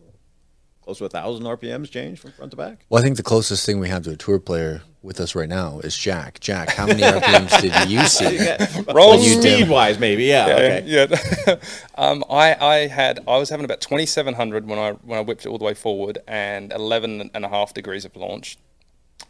close 0.82 1.00
to 1.00 1.06
a 1.06 1.10
thousand 1.10 1.44
RPMs 1.44 1.92
change 1.92 2.20
from 2.22 2.32
front 2.32 2.52
to 2.52 2.58
back. 2.58 2.86
Well, 2.90 3.02
I 3.02 3.04
think 3.04 3.18
the 3.18 3.24
closest 3.24 3.66
thing 3.66 3.82
we 3.82 3.90
have 3.90 4.04
to 4.04 4.12
a 4.12 4.16
tour 4.16 4.40
player 4.40 4.84
with 5.02 5.20
us 5.20 5.36
right 5.36 5.50
now 5.50 5.80
is 5.80 5.98
Jack. 5.98 6.40
Jack, 6.40 6.70
how 6.70 6.88
many 6.88 7.02
RPMs 7.02 7.60
did 7.60 7.90
you 7.90 8.06
see? 8.06 8.94
Roll 8.94 9.18
speed 9.18 9.68
wise, 9.68 10.00
maybe. 10.00 10.24
Yeah. 10.24 10.48
Yeah. 10.48 10.54
Okay. 10.54 10.84
yeah. 11.48 11.56
um, 11.96 12.24
I, 12.30 12.56
I 12.66 12.76
had 12.88 13.20
I 13.28 13.36
was 13.36 13.50
having 13.50 13.66
about 13.66 13.82
twenty 13.82 14.06
seven 14.06 14.36
hundred 14.36 14.68
when 14.68 14.80
I 14.80 14.92
when 14.92 15.20
I 15.20 15.22
whipped 15.22 15.46
it 15.46 15.50
all 15.50 15.58
the 15.58 15.66
way 15.66 15.74
forward 15.74 16.20
and 16.30 16.72
11 16.72 17.32
and 17.34 17.44
a 17.44 17.50
half 17.50 17.74
degrees 17.74 18.06
of 18.06 18.16
launch, 18.16 18.58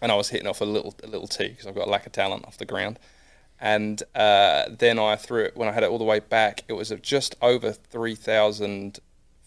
and 0.03 0.11
I 0.11 0.15
was 0.15 0.29
hitting 0.29 0.45
off 0.45 0.61
a 0.61 0.65
little 0.65 0.93
a 1.03 1.07
little 1.07 1.27
tee 1.27 1.47
because 1.47 1.65
I've 1.65 1.73
got 1.73 1.87
a 1.87 1.89
lack 1.89 2.05
of 2.05 2.11
talent 2.11 2.45
off 2.45 2.59
the 2.59 2.65
ground 2.65 2.99
and 3.59 4.01
uh, 4.13 4.65
then 4.69 4.99
I 4.99 5.15
threw 5.15 5.43
it 5.43 5.55
when 5.55 5.67
I 5.67 5.71
had 5.71 5.83
it 5.83 5.89
all 5.89 5.97
the 5.97 6.03
way 6.03 6.19
back. 6.19 6.63
It 6.67 6.73
was 6.73 6.93
just 7.01 7.35
over 7.41 7.71
three 7.71 8.15
thousand 8.15 8.99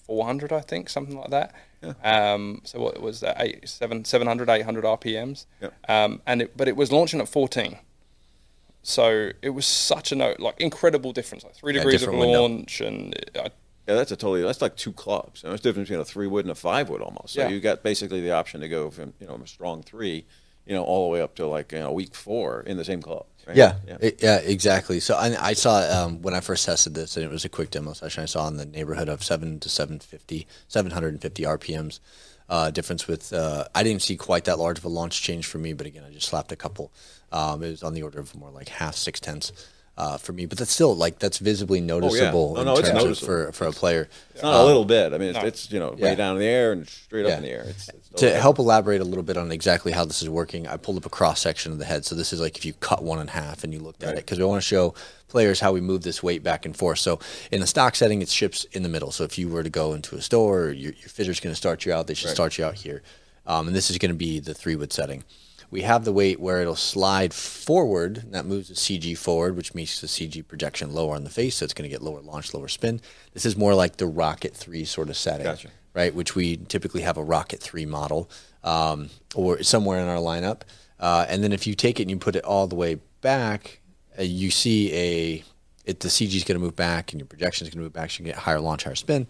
four 0.04 0.24
hundred, 0.24 0.52
I 0.52 0.60
think, 0.60 0.88
something 0.88 1.16
like 1.16 1.30
that. 1.30 1.54
Yeah. 1.82 1.92
Um, 2.02 2.62
so 2.64 2.80
what 2.80 3.00
was 3.00 3.20
that? 3.20 3.36
Eight, 3.40 3.68
seven, 3.68 4.04
700, 4.04 4.48
800 4.48 4.84
RPMs. 4.84 5.46
Yeah. 5.60 5.68
Um, 5.88 6.20
and 6.26 6.42
it, 6.42 6.56
but 6.56 6.66
it 6.66 6.76
was 6.76 6.90
launching 6.90 7.20
at 7.20 7.28
fourteen. 7.28 7.78
So 8.82 9.30
it 9.42 9.50
was 9.50 9.66
such 9.66 10.12
a 10.12 10.16
no, 10.16 10.34
like 10.38 10.60
incredible 10.60 11.12
difference, 11.12 11.44
like 11.44 11.54
three 11.54 11.74
yeah, 11.74 11.80
degrees 11.80 12.02
of 12.02 12.14
launch, 12.14 12.80
window. 12.80 12.98
and 12.98 13.30
I, 13.36 13.50
yeah, 13.86 13.94
that's 13.94 14.12
a 14.12 14.16
totally 14.16 14.42
that's 14.42 14.62
like 14.62 14.76
two 14.76 14.92
clubs. 14.92 15.42
You 15.42 15.48
know, 15.48 15.54
it's 15.54 15.62
difference 15.62 15.88
between 15.88 16.00
a 16.00 16.04
three 16.04 16.26
wood 16.26 16.44
and 16.44 16.52
a 16.52 16.54
five 16.54 16.88
wood 16.88 17.02
almost. 17.02 17.34
So 17.34 17.42
yeah. 17.42 17.48
you 17.48 17.60
got 17.60 17.82
basically 17.82 18.20
the 18.20 18.32
option 18.32 18.60
to 18.60 18.68
go 18.68 18.90
from 18.90 19.12
you 19.20 19.26
know 19.26 19.34
a 19.34 19.46
strong 19.46 19.82
three, 19.82 20.26
you 20.68 20.74
know, 20.74 20.84
all 20.84 21.08
the 21.08 21.12
way 21.12 21.22
up 21.22 21.34
to 21.36 21.46
like 21.46 21.72
you 21.72 21.78
know 21.78 21.92
weak 21.92 22.14
four 22.14 22.60
in 22.60 22.76
the 22.76 22.84
same 22.84 23.02
club. 23.02 23.24
Right? 23.46 23.56
Yeah, 23.56 23.76
yeah. 23.86 23.96
It, 24.00 24.22
yeah, 24.22 24.36
exactly. 24.36 25.00
So 25.00 25.16
I, 25.16 25.48
I 25.48 25.52
saw 25.54 25.78
um, 25.80 26.20
when 26.20 26.34
I 26.34 26.40
first 26.40 26.66
tested 26.66 26.94
this, 26.94 27.16
and 27.16 27.24
it 27.24 27.30
was 27.30 27.46
a 27.46 27.48
quick 27.48 27.70
demo 27.70 27.94
session. 27.94 28.22
I 28.22 28.26
saw 28.26 28.46
in 28.46 28.58
the 28.58 28.66
neighborhood 28.66 29.08
of 29.08 29.24
seven 29.24 29.58
to 29.60 29.68
750, 29.70 30.46
750 30.68 31.42
RPMs 31.42 32.00
uh, 32.50 32.70
difference. 32.70 33.08
With 33.08 33.32
uh, 33.32 33.64
I 33.74 33.82
didn't 33.82 34.02
see 34.02 34.16
quite 34.16 34.44
that 34.44 34.58
large 34.58 34.78
of 34.78 34.84
a 34.84 34.88
launch 34.88 35.22
change 35.22 35.46
for 35.46 35.56
me, 35.56 35.72
but 35.72 35.86
again, 35.86 36.04
I 36.06 36.12
just 36.12 36.28
slapped 36.28 36.52
a 36.52 36.56
couple. 36.56 36.92
Um, 37.32 37.62
it 37.62 37.70
was 37.70 37.82
on 37.82 37.94
the 37.94 38.02
order 38.02 38.20
of 38.20 38.34
more 38.36 38.50
like 38.50 38.68
half 38.68 38.94
six 38.94 39.20
tenths 39.20 39.52
uh, 39.98 40.16
for 40.16 40.32
me. 40.32 40.46
But 40.46 40.58
that's 40.58 40.72
still 40.72 40.94
like 40.94 41.18
that's 41.18 41.38
visibly 41.38 41.80
noticeable 41.80 42.54
oh, 42.56 42.58
yeah. 42.58 42.64
no, 42.64 42.74
no, 42.74 42.80
in 42.80 42.84
terms 42.84 43.04
of 43.04 43.18
for 43.18 43.52
for 43.52 43.66
a 43.66 43.72
player. 43.72 44.08
It's 44.30 44.42
not 44.42 44.54
um, 44.54 44.60
a 44.60 44.64
little 44.64 44.84
bit. 44.84 45.12
I 45.12 45.18
mean, 45.18 45.30
it's, 45.30 45.38
no. 45.38 45.44
it's 45.44 45.72
you 45.72 45.80
know 45.80 45.90
way 45.90 46.14
down 46.14 46.36
in 46.36 46.38
the 46.38 46.46
air 46.46 46.72
and 46.72 46.88
straight 46.88 47.26
up 47.26 47.36
in 47.36 47.42
the 47.42 47.50
air. 47.50 47.64
It's, 47.66 47.88
it's 47.88 48.08
to 48.20 48.40
help 48.40 48.58
elaborate 48.60 49.00
a 49.00 49.04
little 49.04 49.24
bit 49.24 49.36
on 49.36 49.50
exactly 49.50 49.90
how 49.92 50.04
this 50.04 50.22
is 50.22 50.30
working, 50.30 50.66
I 50.68 50.76
pulled 50.76 50.96
up 50.96 51.04
a 51.04 51.10
cross 51.10 51.40
section 51.40 51.72
of 51.72 51.78
the 51.78 51.84
head. 51.84 52.04
So 52.04 52.14
this 52.14 52.32
is 52.32 52.40
like 52.40 52.56
if 52.56 52.64
you 52.64 52.72
cut 52.74 53.02
one 53.02 53.18
in 53.18 53.26
half 53.26 53.64
and 53.64 53.74
you 53.74 53.80
looked 53.80 54.02
right. 54.04 54.12
at 54.12 54.18
it, 54.18 54.24
because 54.24 54.38
we 54.38 54.44
want 54.44 54.62
to 54.62 54.66
show 54.66 54.94
players 55.26 55.60
how 55.60 55.72
we 55.72 55.80
move 55.80 56.02
this 56.02 56.22
weight 56.22 56.44
back 56.44 56.64
and 56.64 56.76
forth. 56.76 57.00
So 57.00 57.18
in 57.50 57.60
the 57.60 57.66
stock 57.66 57.96
setting, 57.96 58.22
it 58.22 58.28
ships 58.28 58.64
in 58.72 58.84
the 58.84 58.88
middle. 58.88 59.10
So 59.10 59.24
if 59.24 59.36
you 59.36 59.48
were 59.48 59.64
to 59.64 59.70
go 59.70 59.94
into 59.94 60.16
a 60.16 60.22
store, 60.22 60.70
your, 60.70 60.92
your 60.92 61.08
fitter's 61.08 61.40
going 61.40 61.52
to 61.52 61.56
start 61.56 61.84
you 61.84 61.92
out. 61.92 62.06
They 62.06 62.14
should 62.14 62.28
right. 62.28 62.34
start 62.34 62.56
you 62.56 62.64
out 62.64 62.76
here. 62.76 63.02
Um, 63.46 63.66
and 63.66 63.74
this 63.74 63.90
is 63.90 63.98
going 63.98 64.10
to 64.10 64.16
be 64.16 64.38
the 64.38 64.54
three 64.54 64.76
wood 64.76 64.92
setting 64.92 65.24
we 65.70 65.82
have 65.82 66.04
the 66.04 66.12
weight 66.12 66.40
where 66.40 66.60
it'll 66.60 66.76
slide 66.76 67.34
forward. 67.34 68.18
And 68.18 68.34
that 68.34 68.46
moves 68.46 68.68
the 68.68 68.74
CG 68.74 69.16
forward, 69.18 69.56
which 69.56 69.74
makes 69.74 70.00
the 70.00 70.06
CG 70.06 70.46
projection 70.46 70.92
lower 70.92 71.14
on 71.14 71.24
the 71.24 71.30
face, 71.30 71.56
so 71.56 71.64
it's 71.64 71.74
going 71.74 71.88
to 71.88 71.94
get 71.94 72.02
lower 72.02 72.20
launch, 72.20 72.54
lower 72.54 72.68
spin. 72.68 73.00
This 73.34 73.44
is 73.44 73.56
more 73.56 73.74
like 73.74 73.96
the 73.96 74.06
Rocket 74.06 74.54
3 74.54 74.84
sort 74.84 75.10
of 75.10 75.16
setting, 75.16 75.44
gotcha. 75.44 75.68
right? 75.94 76.14
Which 76.14 76.34
we 76.34 76.56
typically 76.56 77.02
have 77.02 77.16
a 77.16 77.22
Rocket 77.22 77.60
3 77.60 77.84
model 77.86 78.30
um, 78.64 79.10
or 79.34 79.62
somewhere 79.62 80.00
in 80.00 80.08
our 80.08 80.16
lineup. 80.16 80.62
Uh, 80.98 81.26
and 81.28 81.44
then 81.44 81.52
if 81.52 81.66
you 81.66 81.74
take 81.74 82.00
it 82.00 82.04
and 82.04 82.10
you 82.10 82.18
put 82.18 82.34
it 82.34 82.44
all 82.44 82.66
the 82.66 82.74
way 82.74 82.98
back, 83.20 83.80
uh, 84.18 84.22
you 84.22 84.50
see 84.50 84.92
a 84.94 85.44
it, 85.84 86.00
the 86.00 86.08
CG 86.08 86.34
is 86.34 86.44
going 86.44 86.58
to 86.58 86.64
move 86.64 86.76
back 86.76 87.12
and 87.12 87.20
your 87.20 87.26
projection 87.26 87.66
is 87.66 87.72
going 87.72 87.80
to 87.80 87.84
move 87.84 87.94
back, 87.94 88.10
so 88.10 88.18
you 88.18 88.26
get 88.26 88.36
higher 88.36 88.60
launch, 88.60 88.84
higher 88.84 88.94
spin. 88.94 89.26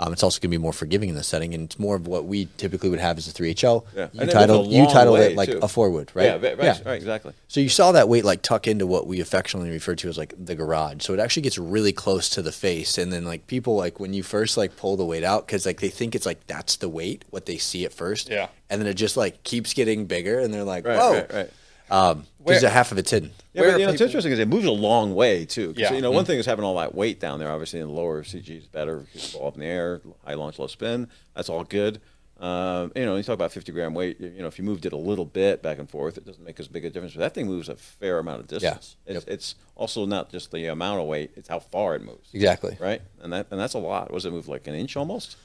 Um, 0.00 0.12
it's 0.12 0.22
also 0.22 0.36
going 0.36 0.50
to 0.50 0.58
be 0.58 0.62
more 0.62 0.72
forgiving 0.72 1.08
in 1.08 1.16
the 1.16 1.24
setting, 1.24 1.54
and 1.54 1.64
it's 1.64 1.78
more 1.78 1.96
of 1.96 2.06
what 2.06 2.24
we 2.24 2.48
typically 2.56 2.88
would 2.88 3.00
have 3.00 3.18
as 3.18 3.26
a 3.26 3.32
3HL. 3.32 3.84
Yeah. 3.96 4.08
You 4.12 4.26
titled 4.26 4.70
you 4.70 4.86
titled 4.86 5.18
it 5.18 5.36
like 5.36 5.50
too. 5.50 5.58
a 5.60 5.66
forward, 5.66 6.12
right? 6.14 6.24
Yeah, 6.24 6.48
right, 6.48 6.58
yeah, 6.58 6.78
right, 6.84 6.94
exactly. 6.94 7.32
So 7.48 7.58
you 7.58 7.68
saw 7.68 7.90
that 7.92 8.08
weight 8.08 8.24
like 8.24 8.42
tuck 8.42 8.68
into 8.68 8.86
what 8.86 9.08
we 9.08 9.20
affectionately 9.20 9.70
refer 9.70 9.96
to 9.96 10.08
as 10.08 10.16
like 10.16 10.34
the 10.38 10.54
garage. 10.54 11.02
So 11.02 11.14
it 11.14 11.20
actually 11.20 11.42
gets 11.42 11.58
really 11.58 11.92
close 11.92 12.28
to 12.30 12.42
the 12.42 12.52
face, 12.52 12.96
and 12.96 13.12
then 13.12 13.24
like 13.24 13.48
people 13.48 13.76
like 13.76 13.98
when 13.98 14.14
you 14.14 14.22
first 14.22 14.56
like 14.56 14.76
pull 14.76 14.96
the 14.96 15.04
weight 15.04 15.24
out 15.24 15.46
because 15.46 15.66
like 15.66 15.80
they 15.80 15.88
think 15.88 16.14
it's 16.14 16.26
like 16.26 16.46
that's 16.46 16.76
the 16.76 16.88
weight 16.88 17.24
what 17.30 17.46
they 17.46 17.58
see 17.58 17.84
at 17.84 17.92
first, 17.92 18.28
yeah, 18.28 18.48
and 18.70 18.80
then 18.80 18.86
it 18.86 18.94
just 18.94 19.16
like 19.16 19.42
keeps 19.42 19.74
getting 19.74 20.06
bigger, 20.06 20.38
and 20.38 20.54
they're 20.54 20.62
like, 20.64 20.86
right, 20.86 20.98
whoa, 20.98 21.12
right, 21.14 21.32
right. 21.34 21.50
Um, 21.90 22.26
because 22.44 22.62
half 22.62 22.92
of 22.92 22.98
it's 22.98 23.10
hidden. 23.10 23.30
Yeah, 23.52 23.62
but, 23.62 23.80
you 23.80 23.86
know, 23.86 23.92
it's 23.92 24.00
interesting 24.00 24.30
because 24.30 24.38
it 24.38 24.48
moves 24.48 24.66
a 24.66 24.70
long 24.70 25.14
way 25.14 25.44
too. 25.44 25.74
Yeah. 25.76 25.92
You 25.92 26.00
know, 26.00 26.10
one 26.10 26.22
mm-hmm. 26.22 26.28
thing 26.28 26.38
is 26.38 26.46
having 26.46 26.64
all 26.64 26.76
that 26.78 26.94
weight 26.94 27.20
down 27.20 27.38
there. 27.38 27.50
Obviously, 27.50 27.80
in 27.80 27.88
the 27.88 27.92
lower 27.92 28.22
CG 28.22 28.48
is 28.48 28.66
better 28.66 29.00
because 29.00 29.32
ball 29.32 29.48
up 29.48 29.54
in 29.54 29.60
the 29.60 29.66
air, 29.66 30.00
high 30.24 30.34
launch, 30.34 30.58
low 30.58 30.66
spin. 30.66 31.08
That's 31.34 31.48
all 31.48 31.64
good. 31.64 32.00
Um, 32.40 32.92
you 32.94 33.04
know, 33.04 33.16
you 33.16 33.22
talk 33.24 33.34
about 33.34 33.50
50 33.50 33.72
gram 33.72 33.94
weight. 33.94 34.20
You 34.20 34.30
know, 34.38 34.46
if 34.46 34.58
you 34.58 34.64
moved 34.64 34.86
it 34.86 34.92
a 34.92 34.96
little 34.96 35.24
bit 35.24 35.60
back 35.60 35.78
and 35.78 35.90
forth, 35.90 36.16
it 36.16 36.24
doesn't 36.24 36.44
make 36.44 36.60
as 36.60 36.68
big 36.68 36.84
a 36.84 36.90
difference. 36.90 37.14
But 37.14 37.20
that 37.20 37.34
thing 37.34 37.46
moves 37.46 37.68
a 37.68 37.74
fair 37.74 38.18
amount 38.18 38.40
of 38.40 38.46
distance. 38.46 38.96
Yeah. 39.06 39.16
It's, 39.16 39.26
yep. 39.26 39.34
it's 39.34 39.54
also 39.74 40.06
not 40.06 40.30
just 40.30 40.52
the 40.52 40.66
amount 40.66 41.00
of 41.00 41.06
weight; 41.06 41.32
it's 41.34 41.48
how 41.48 41.58
far 41.58 41.96
it 41.96 42.02
moves. 42.02 42.30
Exactly. 42.32 42.76
Right, 42.80 43.02
and 43.20 43.32
that 43.32 43.48
and 43.50 43.58
that's 43.58 43.74
a 43.74 43.78
lot. 43.78 44.12
Was 44.12 44.24
it 44.24 44.32
move 44.32 44.46
like 44.46 44.68
an 44.68 44.74
inch 44.74 44.96
almost? 44.96 45.36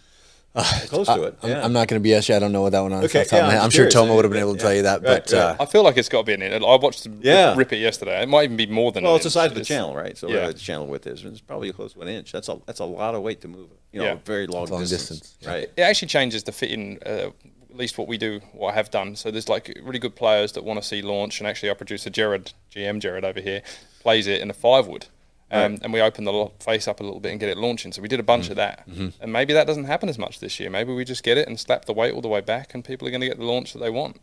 Uh, 0.55 0.63
close 0.87 1.07
to 1.07 1.23
it. 1.23 1.37
I'm, 1.41 1.49
yeah. 1.49 1.65
I'm, 1.65 1.73
not 1.73 1.87
going 1.87 2.01
to 2.01 2.07
BS 2.07 2.29
you. 2.29 2.35
I 2.35 2.39
don't 2.39 2.51
know 2.51 2.61
what 2.61 2.73
that 2.73 2.81
one 2.81 2.93
on. 2.93 3.03
Okay, 3.05 3.25
yeah, 3.31 3.47
I'm, 3.47 3.61
I'm 3.63 3.69
sure 3.71 3.89
Tomo 3.89 4.15
would 4.15 4.23
have 4.23 4.31
been 4.31 4.39
able 4.39 4.53
to 4.53 4.59
yeah. 4.59 4.63
tell 4.63 4.73
you 4.75 4.81
that, 4.83 5.01
right, 5.01 5.25
but 5.25 5.31
right. 5.31 5.41
Uh, 5.41 5.55
I 5.59 5.65
feel 5.65 5.83
like 5.83 5.97
it's 5.97 6.09
got 6.09 6.19
to 6.19 6.23
be 6.25 6.33
an 6.33 6.43
inch. 6.43 6.63
I 6.63 6.75
watched 6.75 7.07
yeah. 7.21 7.55
rip 7.55 7.73
it 7.73 7.77
yesterday. 7.77 8.21
It 8.21 8.29
might 8.29 8.43
even 8.43 8.57
be 8.57 8.67
more 8.67 8.91
than. 8.91 9.03
Well, 9.03 9.15
it's 9.15 9.23
the 9.23 9.31
size 9.31 9.49
of 9.49 9.55
the 9.55 9.63
channel, 9.63 9.95
right? 9.95 10.15
So 10.15 10.29
yeah. 10.29 10.47
the 10.47 10.53
channel 10.53 10.85
width 10.85 11.07
is, 11.07 11.25
it's 11.25 11.41
probably 11.41 11.71
close 11.71 11.93
to 11.93 12.01
an 12.01 12.07
inch. 12.07 12.31
That's 12.31 12.49
a 12.49 12.59
that's 12.67 12.79
a 12.79 12.85
lot 12.85 13.15
of 13.15 13.23
weight 13.23 13.41
to 13.41 13.47
move. 13.47 13.69
You 13.91 14.01
know, 14.01 14.19
very 14.25 14.47
long, 14.47 14.67
long 14.67 14.81
distance, 14.81 15.19
distance, 15.19 15.47
right? 15.47 15.69
It 15.75 15.81
actually 15.81 16.07
changes 16.09 16.43
the 16.43 16.51
fitting. 16.51 16.99
Uh, 17.03 17.31
at 17.73 17.79
least 17.79 17.97
what 17.97 18.07
we 18.07 18.19
do, 18.19 18.39
what 18.51 18.73
I 18.73 18.75
have 18.75 18.91
done. 18.91 19.15
So 19.15 19.31
there's 19.31 19.49
like 19.49 19.75
really 19.81 19.97
good 19.97 20.15
players 20.15 20.51
that 20.51 20.63
want 20.63 20.79
to 20.79 20.87
see 20.87 21.01
launch, 21.01 21.39
and 21.39 21.47
actually 21.47 21.69
our 21.69 21.75
producer 21.75 22.11
Jared, 22.11 22.53
GM 22.71 22.99
Jared 22.99 23.25
over 23.25 23.41
here, 23.41 23.63
plays 23.99 24.27
it 24.27 24.41
in 24.41 24.51
a 24.51 24.53
five 24.53 24.85
wood. 24.85 25.07
Um, 25.53 25.73
right. 25.73 25.81
and 25.83 25.93
we 25.93 26.01
open 26.01 26.23
the 26.23 26.51
face 26.59 26.87
up 26.87 26.99
a 26.99 27.03
little 27.03 27.19
bit 27.19 27.29
and 27.29 27.39
get 27.39 27.47
it 27.47 27.57
launching. 27.57 27.91
So 27.91 28.01
we 28.01 28.07
did 28.07 28.19
a 28.19 28.23
bunch 28.23 28.45
mm-hmm. 28.45 28.51
of 28.53 28.57
that, 28.57 28.89
mm-hmm. 28.89 29.09
and 29.21 29.31
maybe 29.31 29.53
that 29.53 29.67
doesn't 29.67 29.83
happen 29.83 30.09
as 30.09 30.17
much 30.17 30.39
this 30.39 30.59
year. 30.59 30.71
Maybe 30.71 30.93
we 30.93 31.05
just 31.05 31.23
get 31.23 31.37
it 31.37 31.47
and 31.47 31.59
slap 31.59 31.85
the 31.85 31.93
weight 31.93 32.13
all 32.13 32.21
the 32.21 32.27
way 32.27 32.41
back, 32.41 32.73
and 32.73 32.83
people 32.83 33.07
are 33.07 33.11
going 33.11 33.21
to 33.21 33.27
get 33.27 33.37
the 33.37 33.45
launch 33.45 33.73
that 33.73 33.79
they 33.79 33.91
want. 33.91 34.19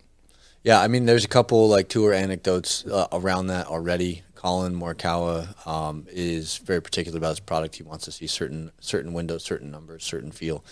Yeah, 0.64 0.80
I 0.80 0.88
mean, 0.88 1.06
there's 1.06 1.24
a 1.24 1.28
couple 1.28 1.68
like 1.68 1.88
tour 1.88 2.12
anecdotes 2.12 2.84
uh, 2.84 3.06
around 3.12 3.46
that 3.46 3.66
already. 3.68 4.22
Collin 4.34 4.74
Morikawa 4.74 5.66
um, 5.66 6.06
is 6.10 6.56
very 6.58 6.82
particular 6.82 7.18
about 7.18 7.30
his 7.30 7.40
product. 7.40 7.76
He 7.76 7.82
wants 7.82 8.06
to 8.06 8.12
see 8.12 8.26
certain 8.26 8.72
certain 8.80 9.12
windows, 9.12 9.44
certain 9.44 9.70
numbers, 9.70 10.02
certain 10.02 10.32
feel. 10.32 10.64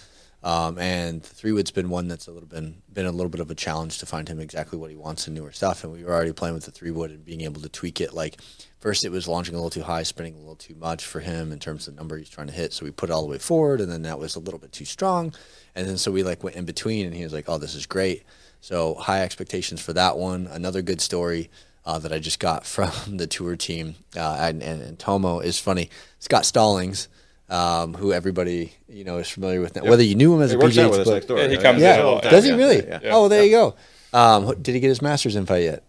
Um, 0.43 0.79
and 0.79 1.23
three 1.23 1.51
wood's 1.51 1.73
been 1.73 1.91
one 1.91 2.07
that's 2.07 2.29
a 2.29 2.31
little 2.31 2.49
been 2.49 2.81
been 2.93 3.07
a 3.07 3.13
little 3.13 3.29
bit 3.29 3.41
of 3.41 3.51
a 3.51 3.57
challenge 3.57 3.99
to 3.99 4.07
find 4.07 4.29
him 4.29 4.39
exactly 4.39 4.79
what 4.79 4.91
he 4.91 4.97
wants 4.97 5.27
in 5.27 5.35
newer 5.35 5.51
stuff. 5.51 5.83
And 5.83 5.93
we 5.93 6.05
were 6.05 6.13
already 6.13 6.33
playing 6.33 6.55
with 6.55 6.65
the 6.65 6.71
three 6.71 6.93
wood 6.93 7.11
and 7.11 7.25
being 7.25 7.41
able 7.41 7.61
to 7.61 7.69
tweak 7.69 8.01
it. 8.01 8.15
Like 8.15 8.37
first, 8.79 9.05
it 9.05 9.11
was 9.11 9.27
launching 9.27 9.55
a 9.55 9.59
little 9.59 9.71
too 9.71 9.83
high, 9.83 10.05
spinning 10.05 10.35
a 10.35 10.39
little 10.39 10.55
too 10.55 10.77
much 10.77 11.05
for 11.05 11.19
him 11.21 11.51
in 11.51 11.59
terms 11.59 11.89
of 11.89 11.95
the 11.95 12.01
number 12.01 12.17
he's 12.17 12.29
trying 12.29 12.47
to 12.47 12.53
hit. 12.53 12.73
So 12.73 12.85
we 12.85 12.93
put 12.93 13.11
it 13.11 13.13
all 13.13 13.23
the 13.23 13.29
way 13.31 13.39
forward, 13.39 13.81
and 13.81 13.91
then 13.91 14.03
that 14.03 14.21
was 14.21 14.37
a 14.37 14.41
little 14.41 14.61
bit 14.61 14.71
too 14.71 14.85
strong. 14.85 15.35
And 15.75 15.89
then 15.89 15.99
so 15.99 16.13
we 16.13 16.23
like 16.23 16.45
went 16.45 16.57
in 16.57 16.65
between, 16.65 17.07
and 17.07 17.15
he 17.15 17.25
was 17.25 17.33
like, 17.33 17.49
"Oh, 17.49 17.59
this 17.59 17.75
is 17.75 17.87
great." 17.87 18.23
So 18.61 18.95
high 18.95 19.23
expectations 19.23 19.81
for 19.81 19.93
that 19.95 20.19
one. 20.19 20.47
Another 20.47 20.83
good 20.83 21.01
story. 21.01 21.51
Uh, 21.85 21.99
that 21.99 22.13
I 22.13 22.19
just 22.19 22.39
got 22.39 22.67
from 22.67 23.17
the 23.17 23.27
tour 23.27 23.57
team 23.57 23.95
uh, 24.15 24.37
and, 24.41 24.63
and, 24.63 24.83
and 24.83 24.99
Tomo 24.99 25.41
is 25.41 25.59
funny. 25.59 25.89
Scott 26.19 26.45
Stallings, 26.45 27.09
um, 27.49 27.95
who 27.95 28.13
everybody 28.13 28.73
you 28.89 29.05
know 29.05 29.19
is 29.19 29.29
familiar 29.29 29.61
with 29.61 29.75
now. 29.77 29.85
Whether 29.85 30.03
you 30.03 30.15
knew 30.15 30.35
him 30.35 30.43
as 30.43 30.51
He 30.51 30.57
a 30.57 30.59
works 30.59 30.77
out 30.79 30.87
PGA 30.87 30.91
with 30.91 30.99
us 31.01 31.05
player- 31.05 31.17
next 31.17 31.27
door. 31.27 31.39
Yeah, 31.39 31.49
he 31.49 31.57
comes 31.57 31.81
yeah, 31.83 31.95
in 32.01 32.05
all 32.07 32.15
the 32.17 32.21
time, 32.23 32.31
does 32.31 32.45
he 32.45 32.53
really? 32.53 32.87
yeah, 32.87 33.01
yeah. 33.03 33.11
Oh, 33.15 33.29
there 33.29 33.45
you 33.45 33.51
go. 33.51 33.75
Um, 34.13 34.55
did 34.63 34.75
he 34.75 34.81
get 34.81 34.89
his 34.89 35.03
Masters 35.03 35.37
invite 35.37 35.63
yet? 35.65 35.85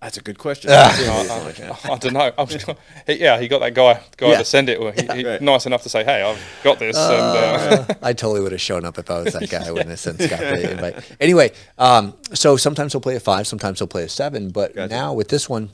That's 0.00 0.18
a 0.18 0.20
good 0.20 0.38
question. 0.38 0.70
I, 0.72 0.74
I, 0.76 1.92
I 1.94 1.98
don't 1.98 2.12
know. 2.12 2.30
I 2.36 2.42
was, 2.42 2.64
he, 3.06 3.14
yeah, 3.14 3.40
he 3.40 3.48
got 3.48 3.60
that 3.60 3.72
guy 3.74 3.94
guy 4.18 4.28
Yeah. 4.32 4.38
to 4.38 4.44
send 4.44 4.68
it. 4.68 4.78
Well, 4.78 4.92
he, 4.92 5.02
he, 5.06 5.24
Right. 5.26 5.40
Nice 5.40 5.64
enough 5.66 5.82
to 5.84 5.88
say, 5.88 6.04
"Hey, 6.04 6.22
I've 6.22 6.38
got 6.62 6.78
this." 6.78 6.96
and 6.96 7.04
uh, 7.06 7.84
I 8.02 8.12
totally 8.12 8.40
would 8.42 8.52
have 8.52 8.60
shown 8.60 8.84
up 8.84 8.98
if 8.98 9.10
I 9.10 9.22
was 9.22 9.32
that 9.32 9.48
guy. 9.48 9.66
I 9.66 9.70
wouldn't 9.70 9.88
have 9.90 9.98
sent 9.98 10.20
Scott 10.20 10.38
the 10.38 10.70
invite. 10.70 11.16
Anyway, 11.18 11.50
um, 11.78 12.14
so 12.34 12.56
sometimes 12.58 12.92
he'll 12.92 13.00
play 13.00 13.16
a 13.16 13.20
five, 13.20 13.46
sometimes 13.46 13.78
he'll 13.80 13.88
play 13.88 14.02
a 14.04 14.08
seven. 14.08 14.50
But 14.50 14.74
Gotcha. 14.74 14.94
now 14.94 15.14
with 15.14 15.28
this 15.28 15.48
one, 15.48 15.70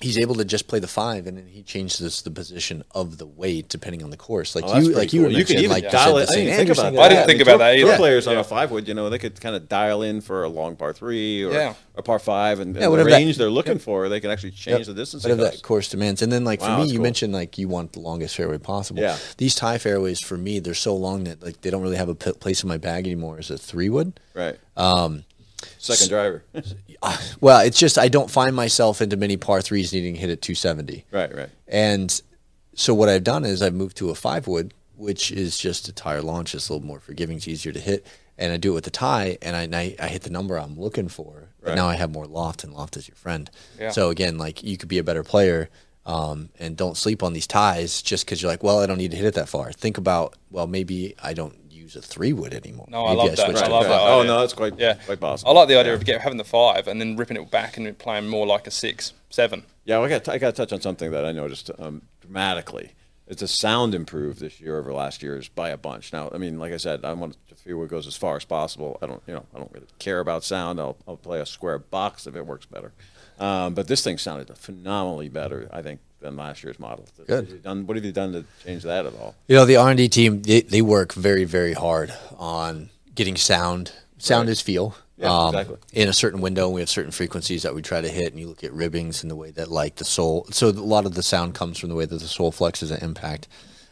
he's 0.00 0.16
able 0.18 0.34
to 0.36 0.44
just 0.44 0.68
play 0.68 0.78
the 0.78 0.86
five, 0.88 1.26
and 1.26 1.36
then 1.36 1.46
he 1.46 1.62
changes 1.62 2.22
the 2.22 2.30
position 2.30 2.84
of 2.94 3.18
the 3.18 3.26
weight 3.26 3.68
depending 3.68 4.02
on 4.02 4.10
the 4.10 4.16
course. 4.16 4.54
Like 4.54 4.64
Oh, 4.66 4.78
you, 4.78 4.92
like 4.92 5.12
you 5.12 5.22
cool. 5.22 5.30
were 5.32 5.36
You 5.38 5.44
can 5.44 5.58
even 5.58 5.70
like 5.70 5.90
dial 5.90 6.18
it. 6.18 6.30
I 6.30 6.34
didn't 6.36 6.56
think 6.56 6.70
about 6.70 6.92
that. 6.92 7.00
I 7.00 7.08
didn't 7.08 7.26
think 7.26 7.38
mean, 7.38 7.42
about 7.42 7.50
tour- 7.52 7.58
that 7.58 7.74
either. 7.74 7.82
Tour 7.82 7.90
Yeah. 7.92 7.96
players 7.96 8.26
on 8.26 8.36
a 8.36 8.44
five 8.44 8.70
wood, 8.70 8.86
you 8.86 8.94
know, 8.94 9.10
they 9.10 9.18
could 9.18 9.40
kind 9.40 9.56
of 9.56 9.68
dial 9.68 10.02
in 10.02 10.20
for 10.20 10.44
a 10.44 10.48
long 10.48 10.76
par 10.76 10.92
three 10.92 11.42
or 11.44 11.52
Yeah. 11.52 11.74
a 11.96 12.02
par 12.02 12.18
five, 12.18 12.60
and, 12.60 12.76
and 12.76 12.84
the 12.84 12.90
whatever 12.90 13.10
that- 13.10 13.16
range 13.16 13.36
they're 13.38 13.50
looking 13.50 13.78
for, 13.78 14.08
they 14.08 14.20
can 14.20 14.30
actually 14.30 14.52
change 14.52 14.86
the 14.86 14.94
distance. 14.94 15.24
it 15.24 15.28
whatever 15.28 15.50
that 15.50 15.62
course 15.62 15.88
demands. 15.88 16.22
And 16.22 16.30
then, 16.30 16.44
like 16.44 16.60
for 16.60 16.76
me, 16.78 16.86
you 16.86 16.94
cool. 16.98 17.02
mentioned 17.02 17.32
like 17.32 17.58
you 17.58 17.66
want 17.68 17.92
the 17.92 18.00
longest 18.00 18.36
fairway 18.36 18.58
possible. 18.58 19.00
Yeah. 19.02 19.16
These 19.38 19.54
Ti 19.56 19.78
fairways 19.78 20.20
for 20.20 20.36
me, 20.36 20.58
they're 20.60 20.74
so 20.74 20.94
long 20.94 21.24
that 21.24 21.42
like 21.42 21.60
they 21.62 21.70
don't 21.70 21.82
really 21.82 21.96
have 21.96 22.08
a 22.08 22.14
p- 22.14 22.32
place 22.32 22.62
in 22.62 22.68
my 22.68 22.78
bag 22.78 23.06
anymore 23.06 23.38
as 23.38 23.50
a 23.50 23.58
three 23.58 23.88
wood. 23.88 24.20
Right. 24.34 24.56
Um, 24.76 25.24
Second 25.78 26.08
driver. 26.08 26.44
Well, 27.40 27.60
it's 27.60 27.78
just 27.78 27.96
I 27.96 28.08
don't 28.08 28.28
find 28.30 28.56
myself 28.56 29.00
into 29.00 29.16
many 29.16 29.36
par 29.36 29.62
threes 29.62 29.92
needing 29.92 30.14
to 30.14 30.20
hit 30.20 30.30
at 30.30 30.42
270. 30.42 31.04
right. 31.12 31.32
Right. 31.34 31.48
And 31.68 32.20
so 32.74 32.92
what 32.92 33.08
I've 33.08 33.22
done 33.22 33.44
is 33.44 33.62
I've 33.62 33.74
moved 33.74 33.96
to 33.98 34.10
a 34.10 34.14
five 34.16 34.48
wood, 34.48 34.74
which 34.96 35.30
is 35.30 35.56
just 35.58 35.86
a 35.88 35.92
tire 35.92 36.22
launch. 36.22 36.54
It's 36.56 36.68
a 36.68 36.72
little 36.72 36.86
more 36.86 36.98
forgiving. 36.98 37.36
It's 37.36 37.46
easier 37.46 37.72
to 37.72 37.78
hit. 37.80 38.04
And 38.36 38.52
I 38.52 38.56
do 38.56 38.72
it 38.72 38.74
with 38.74 38.84
the 38.84 38.90
Ti, 38.90 39.38
and 39.42 39.56
I, 39.56 39.62
and 39.62 39.74
I, 39.76 39.96
I 40.00 40.08
hit 40.08 40.22
the 40.22 40.30
number 40.30 40.56
I'm 40.58 40.78
looking 40.78 41.08
for. 41.08 41.48
Right. 41.60 41.70
And 41.70 41.76
now 41.76 41.88
I 41.88 41.94
have 41.94 42.10
more 42.12 42.26
loft, 42.26 42.62
and 42.64 42.72
loft 42.72 42.96
is 42.96 43.08
your 43.08 43.16
friend. 43.16 43.50
Yeah. 43.78 43.90
So 43.90 44.10
again, 44.10 44.38
like 44.38 44.62
you 44.62 44.76
could 44.76 44.88
be 44.88 44.98
a 44.98 45.04
better 45.04 45.24
player, 45.24 45.70
um, 46.06 46.48
and 46.58 46.76
don't 46.76 46.96
sleep 46.96 47.22
on 47.22 47.32
these 47.32 47.46
ties 47.48 48.00
just 48.00 48.24
because 48.24 48.40
you're 48.40 48.50
like, 48.50 48.62
well, 48.62 48.80
I 48.80 48.86
don't 48.86 48.98
need 48.98 49.10
to 49.10 49.16
hit 49.16 49.26
it 49.26 49.34
that 49.34 49.48
far. 49.48 49.72
Think 49.72 49.98
about, 49.98 50.36
well, 50.50 50.66
maybe 50.68 51.14
I 51.22 51.32
don't 51.34 51.56
use 51.78 51.96
a 51.96 52.02
three 52.02 52.32
wood 52.32 52.52
anymore. 52.54 52.86
No, 52.88 53.06
I 53.06 53.08
Maybe 53.14 53.16
love 53.28 53.36
that. 53.36 53.44
switch 53.46 53.56
I 53.62 53.68
love 53.68 53.84
that. 53.84 54.00
Oh 54.00 54.20
idea. 54.20 54.32
no, 54.32 54.40
that's 54.40 54.52
quite 54.54 54.78
yeah, 54.78 54.94
quite 55.06 55.20
possible. 55.20 55.50
I 55.50 55.54
like 55.54 55.68
the 55.68 55.76
idea 55.78 55.92
Yeah. 55.92 55.96
of 55.98 56.04
get, 56.04 56.20
having 56.20 56.38
the 56.38 56.44
five 56.44 56.86
and 56.88 57.00
then 57.00 57.16
ripping 57.16 57.36
it 57.36 57.50
back 57.50 57.76
and 57.76 57.96
playing 57.98 58.28
more 58.28 58.46
like 58.46 58.66
a 58.66 58.70
six, 58.70 59.12
seven. 59.30 59.64
Yeah, 59.84 59.98
well, 59.98 60.06
I 60.06 60.08
got 60.10 60.28
I 60.28 60.38
got 60.38 60.54
to 60.54 60.56
touch 60.62 60.72
on 60.72 60.80
something 60.80 61.10
that 61.12 61.24
I 61.24 61.32
noticed 61.32 61.70
um, 61.78 62.02
dramatically. 62.20 62.92
It's 63.26 63.42
a 63.42 63.48
sound 63.48 63.94
improved 63.94 64.40
this 64.40 64.58
year 64.58 64.78
over 64.78 64.90
last 64.92 65.22
year's 65.22 65.48
by 65.48 65.68
a 65.68 65.76
bunch. 65.76 66.14
Now, 66.14 66.30
I 66.32 66.38
mean, 66.38 66.58
like 66.58 66.72
I 66.72 66.78
said, 66.78 67.04
I 67.04 67.12
want 67.12 67.34
to 67.34 67.38
the 67.50 67.54
fairway 67.56 67.86
goes 67.86 68.06
as 68.06 68.16
far 68.16 68.36
as 68.36 68.44
possible. 68.46 68.98
I 69.02 69.06
don't, 69.06 69.22
you 69.26 69.34
know, 69.34 69.44
I 69.54 69.58
don't 69.58 69.70
really 69.72 69.86
care 69.98 70.20
about 70.20 70.44
sound. 70.44 70.80
I'll, 70.80 70.96
I'll 71.06 71.18
play 71.18 71.38
a 71.40 71.44
square 71.46 71.78
box 71.78 72.26
if 72.26 72.34
it 72.36 72.46
works 72.46 72.64
better. 72.64 72.92
Um, 73.38 73.74
but 73.74 73.86
this 73.86 74.02
thing 74.02 74.16
sounded 74.16 74.56
phenomenally 74.56 75.28
better, 75.28 75.68
I 75.72 75.82
think, 75.82 76.00
than 76.20 76.36
last 76.36 76.62
year's 76.64 76.78
model. 76.78 77.06
Good. 77.26 77.48
Have 77.48 77.62
done, 77.62 77.86
what 77.86 77.96
have 77.96 78.04
you 78.04 78.12
done 78.12 78.32
to 78.32 78.44
change 78.64 78.82
that 78.84 79.06
at 79.06 79.14
all? 79.14 79.34
You 79.46 79.56
know, 79.56 79.64
the 79.64 79.76
R 79.76 79.88
and 79.90 79.96
D 79.98 80.08
team 80.08 80.42
they, 80.42 80.60
they 80.62 80.82
work 80.82 81.12
very 81.12 81.44
very 81.44 81.72
hard 81.72 82.12
on 82.36 82.90
getting 83.14 83.36
sound. 83.36 83.92
Sound 84.18 84.48
Right. 84.48 84.52
is 84.52 84.60
feel. 84.60 84.96
Yeah, 85.16 85.48
exactly. 85.48 85.76
In 85.92 86.08
a 86.08 86.12
certain 86.12 86.40
window, 86.40 86.68
we 86.68 86.80
have 86.80 86.88
certain 86.88 87.10
frequencies 87.10 87.64
that 87.64 87.74
we 87.74 87.82
try 87.82 88.00
to 88.00 88.08
hit, 88.08 88.32
and 88.32 88.40
you 88.40 88.46
look 88.46 88.62
at 88.62 88.72
ribbings 88.72 89.22
and 89.22 89.30
the 89.30 89.34
way 89.36 89.50
that 89.52 89.68
like 89.68 89.96
the 89.96 90.04
sole. 90.04 90.46
So 90.52 90.68
a 90.68 90.70
lot 90.70 91.06
of 91.06 91.14
the 91.14 91.24
sound 91.24 91.54
comes 91.54 91.78
from 91.78 91.88
the 91.88 91.96
way 91.96 92.04
that 92.04 92.18
the 92.20 92.28
sole 92.28 92.52
flexes 92.52 92.92
at 92.94 93.02
impact, 93.02 93.48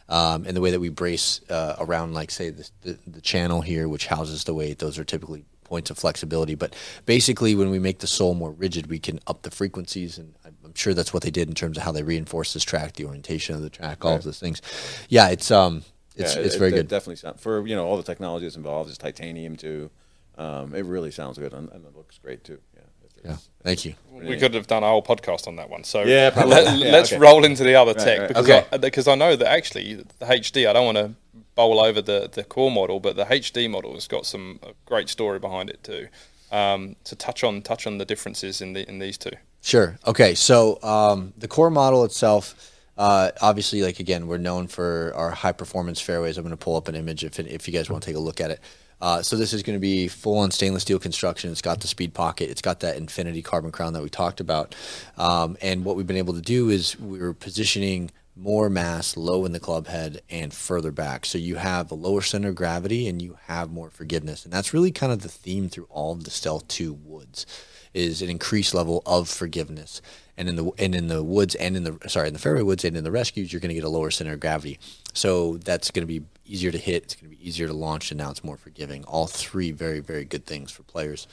um, 0.07 0.45
and 0.45 0.55
the 0.55 0.61
way 0.61 0.71
that 0.71 0.79
we 0.79 0.87
brace 0.87 1.41
uh, 1.49 1.75
around, 1.79 2.13
like 2.13 2.31
say 2.31 2.49
the, 2.49 2.69
the 2.83 2.97
the 3.07 3.21
channel 3.21 3.59
here, 3.61 3.89
which 3.89 4.07
houses 4.07 4.45
the 4.45 4.53
weight. 4.53 4.79
Those 4.79 4.97
are 4.97 5.03
typically 5.03 5.43
points 5.67 5.89
of 5.91 5.97
flexibility. 5.97 6.55
But 6.55 6.75
basically, 7.05 7.53
when 7.55 7.69
we 7.69 7.79
make 7.79 7.99
the 7.99 8.07
sole 8.07 8.33
more 8.33 8.51
rigid, 8.51 8.87
we 8.87 8.99
can 8.99 9.19
up 9.27 9.41
the 9.43 9.51
frequencies, 9.51 10.17
and 10.17 10.33
I'm 10.45 10.55
I'm 10.65 10.73
sure 10.75 10.93
that's 10.93 11.13
what 11.13 11.23
they 11.23 11.31
did 11.31 11.47
in 11.47 11.53
terms 11.55 11.77
of 11.77 11.83
how 11.83 11.91
they 11.91 12.03
reinforce 12.03 12.53
this 12.53 12.63
track, 12.63 12.93
the 12.93 13.05
orientation 13.05 13.55
of 13.55 13.61
the 13.61 13.69
track, 13.69 14.03
all 14.03 14.15
of 14.15 14.23
those 14.23 14.39
things. 14.39 14.61
Yeah, 15.09 15.29
it's 15.29 15.51
um, 15.51 15.83
it's 16.15 16.35
Yeah, 16.35 16.41
it's 16.41 16.55
it- 16.55 16.59
very 16.59 16.71
it 16.71 16.75
good. 16.75 16.87
Definitely 16.87 17.17
sound 17.17 17.39
for 17.39 17.65
you 17.67 17.75
know 17.75 17.85
all 17.85 17.97
the 17.97 18.03
technology 18.03 18.45
that's 18.45 18.55
involved. 18.57 18.89
is 18.89 18.97
titanium 18.97 19.55
too. 19.55 19.89
Um, 20.37 20.75
it 20.75 20.85
really 20.85 21.09
sounds 21.11 21.37
good 21.39 21.53
and, 21.53 21.69
and 21.71 21.83
it 21.85 21.95
looks 21.95 22.17
great 22.19 22.43
too. 22.43 22.59
Yeah. 22.75 22.81
Yeah, 23.25 23.37
thank 23.63 23.83
you. 23.83 23.95
We 24.13 24.37
could 24.37 24.53
have 24.53 24.67
done 24.67 24.83
a 24.83 24.87
whole 24.87 25.01
podcast 25.01 25.47
on 25.47 25.55
that 25.55 25.71
one. 25.71 25.83
So 25.83 26.03
Yeah, 26.03 26.29
probably. 26.35 26.51
let, 26.53 26.77
Yeah, 26.77 26.95
us 26.97 27.11
okay. 27.11 27.19
roll 27.19 27.43
into 27.43 27.63
the 27.63 27.73
other 27.73 27.95
tech 27.95 28.19
right. 28.19 28.27
because 28.27 28.43
Okay. 28.47 28.63
I, 28.71 28.77
because 28.77 29.07
I 29.07 29.15
know 29.15 29.35
that 29.35 29.47
actually 29.47 29.95
the 29.95 30.25
HD. 30.25 30.69
I 30.69 30.73
don't 30.73 30.85
want 30.85 30.97
to 30.99 31.15
bowl 31.57 31.81
over 31.81 32.01
the 32.01 32.29
the 32.31 32.45
core 32.45 32.71
model, 32.71 33.01
but 33.01 33.17
the 33.17 33.25
HD 33.25 33.69
model 33.69 33.93
has 33.95 34.07
got 34.07 34.25
some 34.25 34.61
great 34.85 35.09
story 35.09 35.39
behind 35.39 35.69
it 35.69 35.83
too. 35.83 36.07
Um, 36.49 36.95
to 37.03 37.17
touch 37.17 37.43
on 37.43 37.61
touch 37.61 37.85
on 37.85 37.97
the 37.97 38.05
differences 38.05 38.61
in 38.61 38.71
the 38.71 38.87
in 38.87 38.99
these 38.99 39.17
two. 39.17 39.33
Sure. 39.61 39.99
Okay. 40.07 40.33
So 40.33 40.81
um, 40.81 41.33
the 41.37 41.49
core 41.49 41.69
model 41.69 42.05
itself, 42.05 42.71
uh, 42.97 43.31
obviously, 43.41 43.81
like 43.81 43.99
again, 43.99 44.27
we're 44.27 44.37
known 44.37 44.67
for 44.67 45.11
our 45.13 45.31
high 45.31 45.51
performance 45.51 45.99
fairways. 45.99 46.37
I'm 46.37 46.45
going 46.45 46.55
to 46.55 46.63
pull 46.63 46.77
up 46.77 46.87
an 46.87 46.95
image 46.95 47.25
if 47.25 47.37
if 47.37 47.67
you 47.67 47.73
guys 47.73 47.89
want 47.89 48.03
to 48.03 48.07
take 48.07 48.15
a 48.15 48.19
look 48.19 48.39
at 48.39 48.51
it. 48.51 48.61
Uh, 48.99 49.21
so 49.21 49.35
this 49.35 49.53
is 49.53 49.61
going 49.61 49.75
to 49.75 49.81
be 49.81 50.07
full 50.07 50.39
on 50.39 50.51
stainless 50.51 50.81
steel 50.81 50.99
construction. 50.99 51.51
It's 51.51 51.61
got 51.61 51.81
the 51.81 51.87
speed 51.87 52.13
pocket. 52.13 52.49
It's 52.49 52.61
got 52.61 52.79
that 52.79 52.97
infinity 52.97 53.41
carbon 53.41 53.71
crown 53.71 53.93
that 53.93 54.01
we 54.01 54.09
talked 54.09 54.39
about. 54.39 54.73
Um, 55.17 55.57
and 55.61 55.85
what 55.85 55.95
we've 55.95 56.07
been 56.07 56.17
able 56.17 56.33
to 56.33 56.41
do 56.41 56.69
is 56.69 56.99
we 56.99 57.19
are 57.19 57.33
positioning 57.33 58.09
more 58.37 58.69
mass 58.69 59.17
low 59.17 59.45
in 59.45 59.51
the 59.51 59.59
club 59.59 59.87
head 59.87 60.21
and 60.29 60.53
further 60.53 60.91
back. 60.91 61.25
So 61.25 61.37
you 61.37 61.55
have 61.55 61.91
a 61.91 61.95
lower 61.95 62.21
center 62.21 62.49
of 62.49 62.55
gravity 62.55 63.07
and 63.07 63.21
you 63.21 63.37
have 63.45 63.71
more 63.71 63.89
forgiveness. 63.89 64.43
And 64.43 64.53
that's 64.53 64.73
really 64.73 64.91
kind 64.91 65.11
of 65.11 65.21
the 65.21 65.29
theme 65.29 65.69
through 65.69 65.87
all 65.89 66.13
of 66.13 66.23
the 66.23 66.29
Stealth 66.29 66.67
2 66.67 66.93
woods 66.93 67.45
is 67.93 68.21
an 68.21 68.29
increased 68.29 68.73
level 68.73 69.01
of 69.05 69.27
forgiveness. 69.27 70.01
And 70.37 70.47
in 70.47 70.55
the 70.55 70.71
and 70.77 70.93
in 70.93 71.07
the 71.07 71.23
woods 71.23 71.55
and 71.55 71.75
in 71.75 71.83
the 71.83 71.97
sorry 72.07 72.27
in 72.27 72.33
the 72.33 72.39
fairway 72.39 72.61
woods 72.61 72.85
and 72.85 72.95
in 72.95 73.03
the 73.03 73.11
rescues, 73.11 73.51
you're 73.51 73.59
going 73.59 73.69
to 73.69 73.75
get 73.75 73.83
a 73.83 73.89
lower 73.89 74.11
center 74.11 74.33
of 74.33 74.39
gravity. 74.39 74.77
So 75.13 75.57
that's 75.57 75.89
going 75.89 76.07
to 76.07 76.19
be 76.19 76.25
easier 76.45 76.71
to 76.71 76.77
hit. 76.77 77.03
It's 77.03 77.15
going 77.15 77.31
to 77.31 77.35
be 77.35 77.47
easier 77.47 77.65
to 77.65 77.73
launch, 77.73 78.11
and 78.11 78.19
now 78.19 78.29
it's 78.29 78.43
more 78.43 78.57
forgiving. 78.57 79.03
All 79.05 79.25
three 79.25 79.71
very 79.71 79.99
very 79.99 80.25
good 80.25 80.45
things 80.45 80.71
for 80.71 80.83
players. 80.83 81.27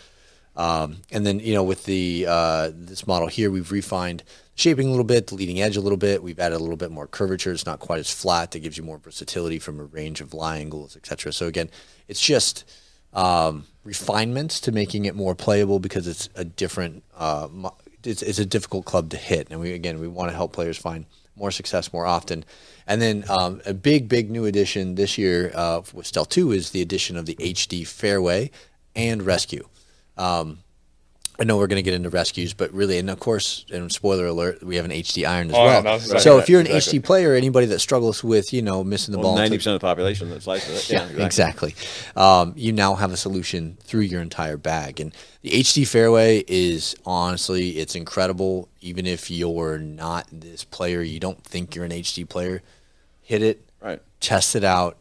Um, 0.56 0.98
and 1.10 1.26
then 1.26 1.40
you 1.40 1.54
know 1.54 1.64
with 1.64 1.84
the 1.84 2.26
uh, 2.28 2.70
this 2.72 3.06
model 3.06 3.28
here, 3.28 3.50
we've 3.50 3.72
refined 3.72 4.22
shaping 4.54 4.86
a 4.86 4.90
little 4.90 5.04
bit, 5.04 5.26
the 5.26 5.34
leading 5.34 5.60
edge 5.60 5.76
a 5.76 5.80
little 5.80 5.98
bit. 5.98 6.22
We've 6.22 6.38
added 6.38 6.56
a 6.56 6.60
little 6.60 6.76
bit 6.76 6.90
more 6.90 7.06
curvature. 7.06 7.52
It's 7.52 7.66
not 7.66 7.80
quite 7.80 7.98
as 7.98 8.12
flat. 8.12 8.52
That 8.52 8.60
gives 8.60 8.78
you 8.78 8.84
more 8.84 8.98
versatility 8.98 9.58
from 9.58 9.80
a 9.80 9.84
range 9.84 10.20
of 10.20 10.32
lie 10.32 10.58
angles, 10.58 10.96
etc. 10.96 11.32
So 11.32 11.46
again, 11.46 11.70
it's 12.08 12.20
just 12.20 12.64
um, 13.12 13.66
refinements 13.82 14.60
to 14.60 14.72
making 14.72 15.04
it 15.06 15.14
more 15.14 15.34
playable 15.34 15.78
because 15.78 16.06
it's 16.06 16.28
a 16.34 16.44
different. 16.44 17.02
Uh, 17.16 17.48
it's, 18.04 18.22
it's 18.22 18.38
a 18.38 18.46
difficult 18.46 18.84
club 18.84 19.10
to 19.10 19.16
hit, 19.16 19.48
and 19.50 19.60
we 19.60 19.72
again 19.72 19.98
we 19.98 20.08
want 20.08 20.30
to 20.30 20.36
help 20.36 20.52
players 20.52 20.76
find 20.76 21.06
more 21.36 21.50
success 21.50 21.92
more 21.92 22.06
often. 22.06 22.44
And 22.86 23.00
then 23.00 23.24
um, 23.28 23.60
a 23.66 23.74
big 23.74 24.08
big 24.08 24.30
new 24.30 24.44
addition 24.44 24.94
this 24.94 25.18
year 25.18 25.50
uh, 25.54 25.82
with 25.92 26.06
Stealth 26.06 26.28
Two 26.28 26.52
is 26.52 26.70
the 26.70 26.82
addition 26.82 27.16
of 27.16 27.26
the 27.26 27.34
HD 27.36 27.86
fairway 27.86 28.50
and 28.94 29.22
rescue. 29.22 29.66
Um, 30.16 30.58
I 31.36 31.42
know 31.42 31.56
we're 31.56 31.66
going 31.66 31.78
to 31.78 31.82
get 31.82 31.94
into 31.94 32.10
rescues, 32.10 32.54
but 32.54 32.72
really, 32.72 32.96
and 32.96 33.10
of 33.10 33.18
course, 33.18 33.64
and 33.72 33.90
spoiler 33.90 34.26
alert, 34.26 34.62
we 34.62 34.76
have 34.76 34.84
an 34.84 34.92
HD 34.92 35.26
iron 35.26 35.50
as 35.50 35.56
Oh, 35.56 35.64
well. 35.64 35.82
no, 35.82 35.94
exactly 35.96 36.20
so 36.20 36.38
if 36.38 36.48
you're 36.48 36.60
an 36.60 36.68
exactly. 36.68 37.00
HD 37.00 37.04
player, 37.04 37.34
anybody 37.34 37.66
that 37.66 37.80
struggles 37.80 38.22
with 38.22 38.52
you 38.52 38.62
know 38.62 38.84
missing 38.84 39.10
the 39.10 39.18
Well, 39.18 39.30
ball, 39.30 39.36
ninety 39.38 39.56
percent 39.56 39.74
of 39.74 39.80
the 39.80 39.84
population 39.84 40.30
that 40.30 40.44
slices 40.44 40.88
it. 40.88 40.92
Yeah, 40.92 41.08
exactly. 41.24 41.74
Um, 42.14 42.52
you 42.56 42.70
now 42.72 42.94
have 42.94 43.12
a 43.12 43.16
solution 43.16 43.76
through 43.82 44.02
your 44.02 44.22
entire 44.22 44.56
bag, 44.56 45.00
and 45.00 45.12
the 45.42 45.50
HD 45.50 45.84
fairway 45.84 46.44
is 46.46 46.94
honestly 47.04 47.70
it's 47.78 47.96
incredible. 47.96 48.68
Even 48.80 49.04
if 49.04 49.28
you're 49.28 49.78
not 49.78 50.28
this 50.30 50.62
player, 50.62 51.02
you 51.02 51.18
don't 51.18 51.42
think 51.42 51.74
you're 51.74 51.84
an 51.84 51.90
HD 51.90 52.28
player, 52.28 52.62
hit 53.22 53.42
it, 53.42 53.60
Right. 53.82 54.00
test 54.20 54.54
it 54.54 54.62
out, 54.62 54.98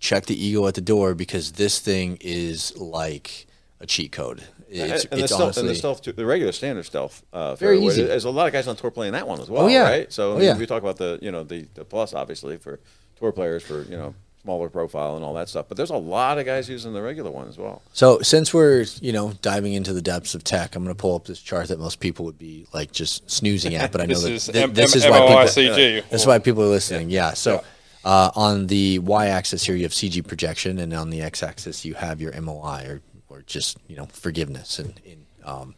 check 0.00 0.24
the 0.24 0.42
ego 0.46 0.66
at 0.66 0.74
the 0.76 0.80
door 0.80 1.14
because 1.14 1.52
this 1.52 1.78
thing 1.78 2.16
is 2.22 2.74
like 2.78 3.46
a 3.84 3.86
cheat 3.86 4.10
code. 4.12 4.42
It's, 4.68 4.80
and, 4.80 4.92
it's 4.92 5.04
the 5.22 5.28
stealth, 5.28 5.40
honestly 5.42 5.60
and 5.60 5.70
the 5.70 5.74
stealth, 5.76 6.02
too, 6.02 6.12
the 6.12 6.26
regular 6.26 6.50
standard 6.50 6.84
stealth, 6.84 7.22
uh, 7.32 7.54
Very 7.54 7.78
easy. 7.80 8.02
There's 8.02 8.24
a 8.24 8.30
lot 8.30 8.46
of 8.48 8.52
guys 8.52 8.66
on 8.66 8.74
tour 8.74 8.90
playing 8.90 9.12
that 9.12 9.28
one 9.28 9.40
as 9.40 9.48
well. 9.48 9.64
Oh, 9.64 9.68
yeah. 9.68 9.82
right. 9.84 10.12
So 10.12 10.32
I 10.32 10.34
Oh, 10.34 10.38
mean, 10.38 10.44
yeah. 10.46 10.58
we 10.58 10.66
talk 10.66 10.82
about 10.82 10.96
the 10.96 11.18
you 11.22 11.30
know 11.30 11.44
the, 11.44 11.68
the 11.74 11.84
plus 11.84 12.12
obviously 12.14 12.56
for 12.56 12.80
tour 13.16 13.30
players 13.30 13.62
for 13.62 13.82
you 13.82 13.96
know 13.96 14.14
smaller 14.42 14.68
profile 14.68 15.16
and 15.16 15.24
all 15.24 15.32
that 15.34 15.48
stuff. 15.48 15.66
But 15.68 15.76
there's 15.76 15.90
a 15.90 15.96
lot 15.96 16.38
of 16.38 16.44
guys 16.44 16.68
using 16.68 16.92
the 16.92 17.00
regular 17.02 17.30
one 17.30 17.48
as 17.48 17.56
well. 17.56 17.82
So 17.92 18.18
since 18.20 18.52
we're 18.52 18.84
you 19.00 19.12
know 19.12 19.32
diving 19.42 19.74
into 19.74 19.92
the 19.92 20.02
depths 20.02 20.34
of 20.34 20.42
tech, 20.42 20.74
I'm 20.74 20.82
going 20.82 20.94
to 20.96 21.00
pull 21.00 21.14
up 21.14 21.24
this 21.26 21.40
chart 21.40 21.68
that 21.68 21.78
most 21.78 22.00
people 22.00 22.24
would 22.24 22.38
be 22.38 22.66
like 22.74 22.90
just 22.90 23.30
snoozing 23.30 23.74
at, 23.76 23.92
but 23.92 24.00
I 24.00 24.06
know 24.06 24.14
This 24.18 24.22
that 24.24 24.32
is 24.32 24.46
thi- 24.48 24.62
M- 24.62 24.74
this 24.74 24.92
M- 24.94 24.98
is 24.98 25.04
why 25.08 25.20
people 25.20 25.36
MOICG. 25.36 26.04
That's 26.10 26.26
why 26.26 26.38
people 26.40 26.62
are 26.64 26.68
listening. 26.68 27.10
Yeah. 27.10 27.34
So 27.34 27.62
Uh, 28.04 28.30
on 28.34 28.66
the 28.66 28.98
y-axis 28.98 29.64
here, 29.64 29.74
you 29.74 29.84
have 29.84 29.92
CG 29.94 30.20
projection, 30.26 30.78
and 30.78 30.92
on 30.92 31.08
the 31.08 31.22
x-axis, 31.22 31.86
you 31.86 31.94
have 31.94 32.20
your 32.20 32.38
MOI 32.38 32.84
or, 32.86 33.00
or 33.34 33.42
just 33.42 33.78
you 33.88 33.96
know 33.96 34.06
forgiveness 34.06 34.78
in, 34.78 34.94
in 35.04 35.26
um, 35.44 35.74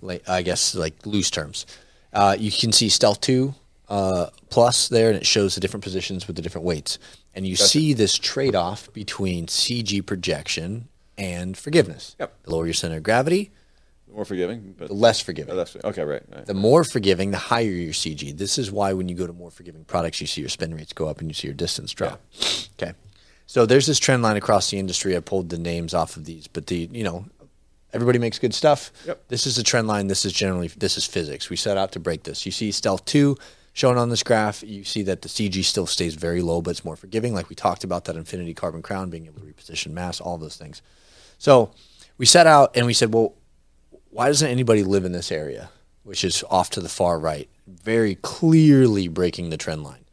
like, 0.00 0.28
I 0.28 0.42
guess 0.42 0.74
like 0.74 1.06
loose 1.06 1.30
terms. 1.30 1.66
Uh, 2.12 2.36
you 2.38 2.50
can 2.50 2.72
see 2.72 2.88
Stealth 2.88 3.20
Two 3.20 3.54
uh, 3.88 4.26
Plus 4.50 4.88
there, 4.88 5.08
and 5.08 5.16
it 5.16 5.26
shows 5.26 5.54
the 5.54 5.60
different 5.60 5.84
positions 5.84 6.26
with 6.26 6.36
the 6.36 6.42
different 6.42 6.66
weights, 6.66 6.98
and 7.34 7.46
you 7.46 7.56
see 7.56 7.94
this 7.94 8.18
trade-off 8.18 8.92
between 8.92 9.46
CG 9.46 10.04
projection 10.04 10.88
and 11.16 11.56
forgiveness. 11.56 12.16
Yep. 12.18 12.42
The 12.42 12.50
lower 12.50 12.66
your 12.66 12.74
center 12.74 12.96
of 12.96 13.02
gravity, 13.02 13.50
the 14.08 14.14
More 14.14 14.24
forgiving, 14.24 14.74
but 14.76 14.88
the 14.88 14.94
less 14.94 15.20
forgiving. 15.20 15.56
that's 15.56 15.76
okay. 15.76 16.02
Right. 16.02 16.22
right. 16.34 16.44
The 16.44 16.54
more 16.54 16.84
forgiving, 16.84 17.30
the 17.30 17.38
higher 17.38 17.64
your 17.64 17.92
CG. 17.94 18.36
This 18.36 18.58
is 18.58 18.70
why 18.70 18.92
when 18.92 19.08
you 19.08 19.14
go 19.14 19.26
to 19.26 19.32
more 19.32 19.50
forgiving 19.50 19.84
products, 19.84 20.20
you 20.20 20.26
see 20.26 20.42
your 20.42 20.50
spin 20.50 20.74
rates 20.74 20.92
go 20.92 21.08
up 21.08 21.20
and 21.20 21.30
you 21.30 21.34
see 21.34 21.48
your 21.48 21.54
distance 21.54 21.92
drop. 21.92 22.20
Okay. 22.80 22.92
So 23.52 23.66
there's 23.66 23.86
this 23.86 23.98
trend 23.98 24.22
line 24.22 24.38
across 24.38 24.70
the 24.70 24.78
industry. 24.78 25.14
I 25.14 25.20
pulled 25.20 25.50
the 25.50 25.58
names 25.58 25.92
off 25.92 26.16
of 26.16 26.24
these, 26.24 26.46
but 26.46 26.68
the 26.68 26.88
you 26.90 27.04
know 27.04 27.26
everybody 27.92 28.18
makes 28.18 28.38
good 28.38 28.54
stuff. 28.54 28.90
Yep. 29.06 29.24
This 29.28 29.46
is 29.46 29.58
a 29.58 29.62
trend 29.62 29.86
line. 29.86 30.06
This 30.06 30.24
is 30.24 30.32
generally 30.32 30.68
this 30.68 30.96
is 30.96 31.04
physics. 31.04 31.50
We 31.50 31.56
set 31.56 31.76
out 31.76 31.92
to 31.92 32.00
break 32.00 32.22
this. 32.22 32.46
You 32.46 32.50
see 32.50 32.72
Stealth 32.72 33.04
two 33.04 33.36
shown 33.74 33.98
on 33.98 34.08
this 34.08 34.22
graph. 34.22 34.62
You 34.62 34.84
see 34.84 35.02
that 35.02 35.20
the 35.20 35.28
CG 35.28 35.62
still 35.64 35.86
stays 35.86 36.14
very 36.14 36.40
low, 36.40 36.62
but 36.62 36.70
it's 36.70 36.82
more 36.82 36.96
forgiving. 36.96 37.34
Like 37.34 37.50
we 37.50 37.54
talked 37.54 37.84
about 37.84 38.06
that 38.06 38.16
Infinity 38.16 38.54
Carbon 38.54 38.80
Crown 38.80 39.10
being 39.10 39.26
able 39.26 39.42
to 39.42 39.46
reposition 39.46 39.92
mass, 39.92 40.18
all 40.18 40.38
those 40.38 40.56
things. 40.56 40.80
So 41.36 41.72
we 42.16 42.24
set 42.24 42.46
out 42.46 42.74
and 42.74 42.86
we 42.86 42.94
said, 42.94 43.12
well, 43.12 43.34
why 44.08 44.28
doesn't 44.28 44.48
anybody 44.48 44.82
live 44.82 45.04
in 45.04 45.12
this 45.12 45.30
area, 45.30 45.68
which 46.04 46.24
is 46.24 46.42
off 46.48 46.70
to 46.70 46.80
the 46.80 46.88
far 46.88 47.18
right, 47.18 47.50
very 47.66 48.14
clearly 48.14 49.08
breaking 49.08 49.50
the 49.50 49.58
trend 49.58 49.84
line. 49.84 50.06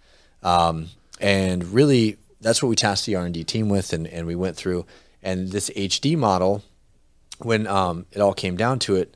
Um, 0.44 0.90
and 1.22 1.64
really, 1.74 2.18
that's 2.42 2.62
what 2.64 2.70
we 2.70 2.76
tasked 2.76 3.06
the 3.06 3.16
R 3.16 3.26
and 3.26 3.34
D 3.34 3.44
team 3.44 3.70
with, 3.70 3.94
and, 3.94 4.08
and 4.08 4.26
we 4.28 4.36
went 4.36 4.56
through. 4.56 4.86
And 5.22 5.50
this 5.52 5.70
HD 5.72 6.18
model, 6.18 6.64
when 7.40 7.68
um, 7.68 8.06
it 8.12 8.20
all 8.22 8.34
came 8.34 8.56
down 8.58 8.80
to 8.80 8.96
it, 8.96 9.16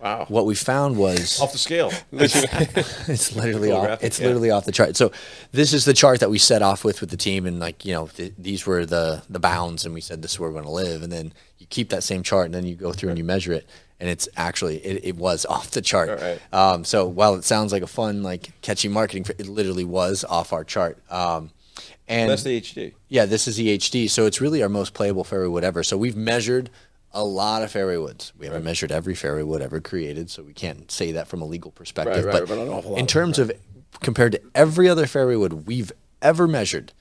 Wow. 0.00 0.24
what 0.28 0.46
we 0.46 0.54
found 0.54 0.96
was 0.96 1.38
Off 1.42 1.52
the 1.52 1.58
scale. 1.58 1.92
it's 2.12 3.36
literally 3.36 3.70
off, 3.70 4.02
it's 4.02 4.18
yeah. 4.18 4.26
literally 4.28 4.50
off 4.50 4.64
the 4.64 4.72
chart. 4.72 4.96
So 4.96 5.12
this 5.52 5.74
is 5.74 5.84
the 5.84 5.92
chart 5.92 6.20
that 6.20 6.30
we 6.30 6.38
set 6.38 6.62
off 6.62 6.84
with 6.84 7.02
with 7.02 7.10
the 7.10 7.18
team, 7.18 7.44
and 7.44 7.60
like 7.60 7.84
you 7.84 7.92
know 7.92 8.06
th- 8.06 8.32
these 8.38 8.64
were 8.64 8.86
the 8.86 9.22
the 9.28 9.38
bounds, 9.38 9.84
and 9.84 9.92
we 9.92 10.00
said 10.00 10.22
this 10.22 10.32
is 10.32 10.40
where 10.40 10.48
we're 10.48 10.54
going 10.54 10.64
to 10.64 10.70
live, 10.70 11.02
and 11.02 11.12
then 11.12 11.34
you 11.58 11.66
keep 11.66 11.90
that 11.90 12.02
same 12.02 12.22
chart, 12.22 12.46
and 12.46 12.54
then 12.54 12.64
you 12.64 12.76
go 12.76 12.92
through 12.92 13.10
and 13.10 13.18
you 13.18 13.24
measure 13.24 13.52
it, 13.52 13.68
and 13.98 14.08
it's 14.08 14.26
actually 14.38 14.78
it, 14.78 15.04
it 15.04 15.16
was 15.16 15.44
off 15.44 15.70
the 15.72 15.82
chart. 15.82 16.18
Right. 16.18 16.40
Um, 16.50 16.84
so 16.84 17.06
while 17.06 17.34
it 17.34 17.44
sounds 17.44 17.70
like 17.70 17.82
a 17.82 17.86
fun 17.86 18.22
like 18.22 18.58
catchy 18.62 18.88
marketing, 18.88 19.26
it 19.38 19.48
literally 19.48 19.84
was 19.84 20.24
off 20.24 20.54
our 20.54 20.64
chart. 20.64 20.96
Um, 21.10 21.50
and 22.08 22.30
That's 22.30 22.42
the 22.42 22.60
HD. 22.60 22.94
yeah, 23.08 23.26
this 23.26 23.46
is 23.48 23.56
the 23.56 23.76
HD, 23.78 24.08
so 24.08 24.26
it's 24.26 24.40
really 24.40 24.62
our 24.62 24.68
most 24.68 24.94
playable 24.94 25.24
fairway 25.24 25.48
wood 25.48 25.64
ever. 25.64 25.82
So 25.82 25.96
we've 25.96 26.16
measured 26.16 26.70
a 27.12 27.24
lot 27.24 27.62
of 27.62 27.70
fairway 27.70 27.96
woods. 27.96 28.32
We 28.38 28.46
haven't 28.46 28.64
measured 28.64 28.92
every 28.92 29.14
fairway 29.14 29.42
wood 29.42 29.62
ever 29.62 29.80
created, 29.80 30.30
so 30.30 30.42
we 30.42 30.52
can't 30.52 30.90
say 30.90 31.12
that 31.12 31.28
from 31.28 31.42
a 31.42 31.44
legal 31.44 31.70
perspective. 31.70 32.24
Right, 32.24 32.34
right, 32.34 32.40
but, 32.40 32.48
but 32.48 32.58
an 32.58 32.68
awful 32.68 32.92
lot 32.92 32.98
in 32.98 33.04
of 33.04 33.08
terms 33.08 33.38
of 33.38 33.52
compared 34.00 34.32
to 34.32 34.40
every 34.54 34.88
other 34.88 35.06
fairway 35.06 35.36
wood 35.36 35.66
we've 35.66 35.92
ever 36.22 36.46
measured, 36.46 36.92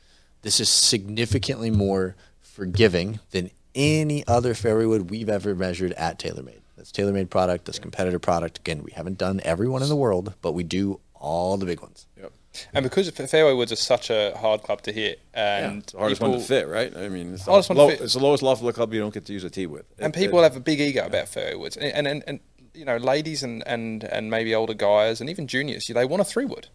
this 0.41 0.59
is 0.59 0.69
significantly 0.69 1.69
more 1.69 2.15
forgiving 2.41 3.19
than 3.31 3.51
any 3.75 4.25
other 4.27 4.53
fairway 4.53 4.85
wood 4.85 5.09
we've 5.09 5.29
ever 5.29 5.55
measured 5.55 5.93
at 5.93 6.19
TaylorMade. 6.19 6.59
That's 6.75 6.91
TaylorMade 6.91 7.29
product. 7.29 7.65
That's 7.65 7.79
competitor 7.79 8.19
product. 8.19 8.59
Again, 8.59 8.83
we 8.83 8.91
haven't 8.91 9.17
done 9.17 9.41
every 9.43 9.67
one 9.67 9.83
in 9.83 9.89
the 9.89 9.95
world, 9.95 10.33
but 10.41 10.53
we 10.53 10.63
do 10.63 10.99
all 11.13 11.57
the 11.57 11.65
big 11.65 11.81
ones. 11.81 12.05
Yep. 12.53 12.65
And 12.73 12.83
because 12.83 13.09
fairway 13.09 13.53
woods 13.53 13.71
are 13.71 13.75
such 13.77 14.09
a 14.09 14.33
hard 14.37 14.63
club 14.63 14.81
to 14.83 14.91
hit, 14.91 15.21
and 15.33 15.83
It's 15.83 15.91
the 15.93 15.99
hardest 15.99 16.19
people, 16.21 16.31
one 16.31 16.39
to 16.39 16.45
fit, 16.45 16.67
right? 16.67 16.95
I 16.97 17.07
mean, 17.09 17.33
it's, 17.35 17.45
Hardest 17.45 17.69
the 17.69 17.75
one 17.75 17.89
to 17.89 17.95
fit. 17.95 18.03
it's 18.03 18.13
the 18.13 18.19
lowest 18.19 18.43
loft 18.43 18.61
of 18.61 18.65
the 18.67 18.73
club 18.73 18.93
you 18.93 18.99
don't 18.99 19.13
get 19.13 19.25
to 19.25 19.33
use 19.33 19.43
a 19.43 19.49
tee 19.49 19.67
with. 19.67 19.85
and 19.99 20.13
people 20.13 20.39
it- 20.39 20.43
have 20.43 20.55
a 20.55 20.59
big 20.59 20.79
ego 20.81 21.05
about 21.05 21.27
fairway 21.27 21.55
woods, 21.55 21.77
and 21.77 21.93
and, 21.93 22.07
and, 22.07 22.23
and 22.27 22.39
you 22.73 22.85
know, 22.85 22.97
ladies 22.97 23.43
and, 23.43 23.61
and, 23.67 24.03
and 24.03 24.29
maybe 24.31 24.53
older 24.55 24.73
guys 24.75 25.19
and 25.21 25.29
even 25.29 25.47
juniors, 25.47 25.87
they 25.87 26.05
want 26.05 26.21
a 26.21 26.23
three 26.25 26.45
wood, 26.45 26.67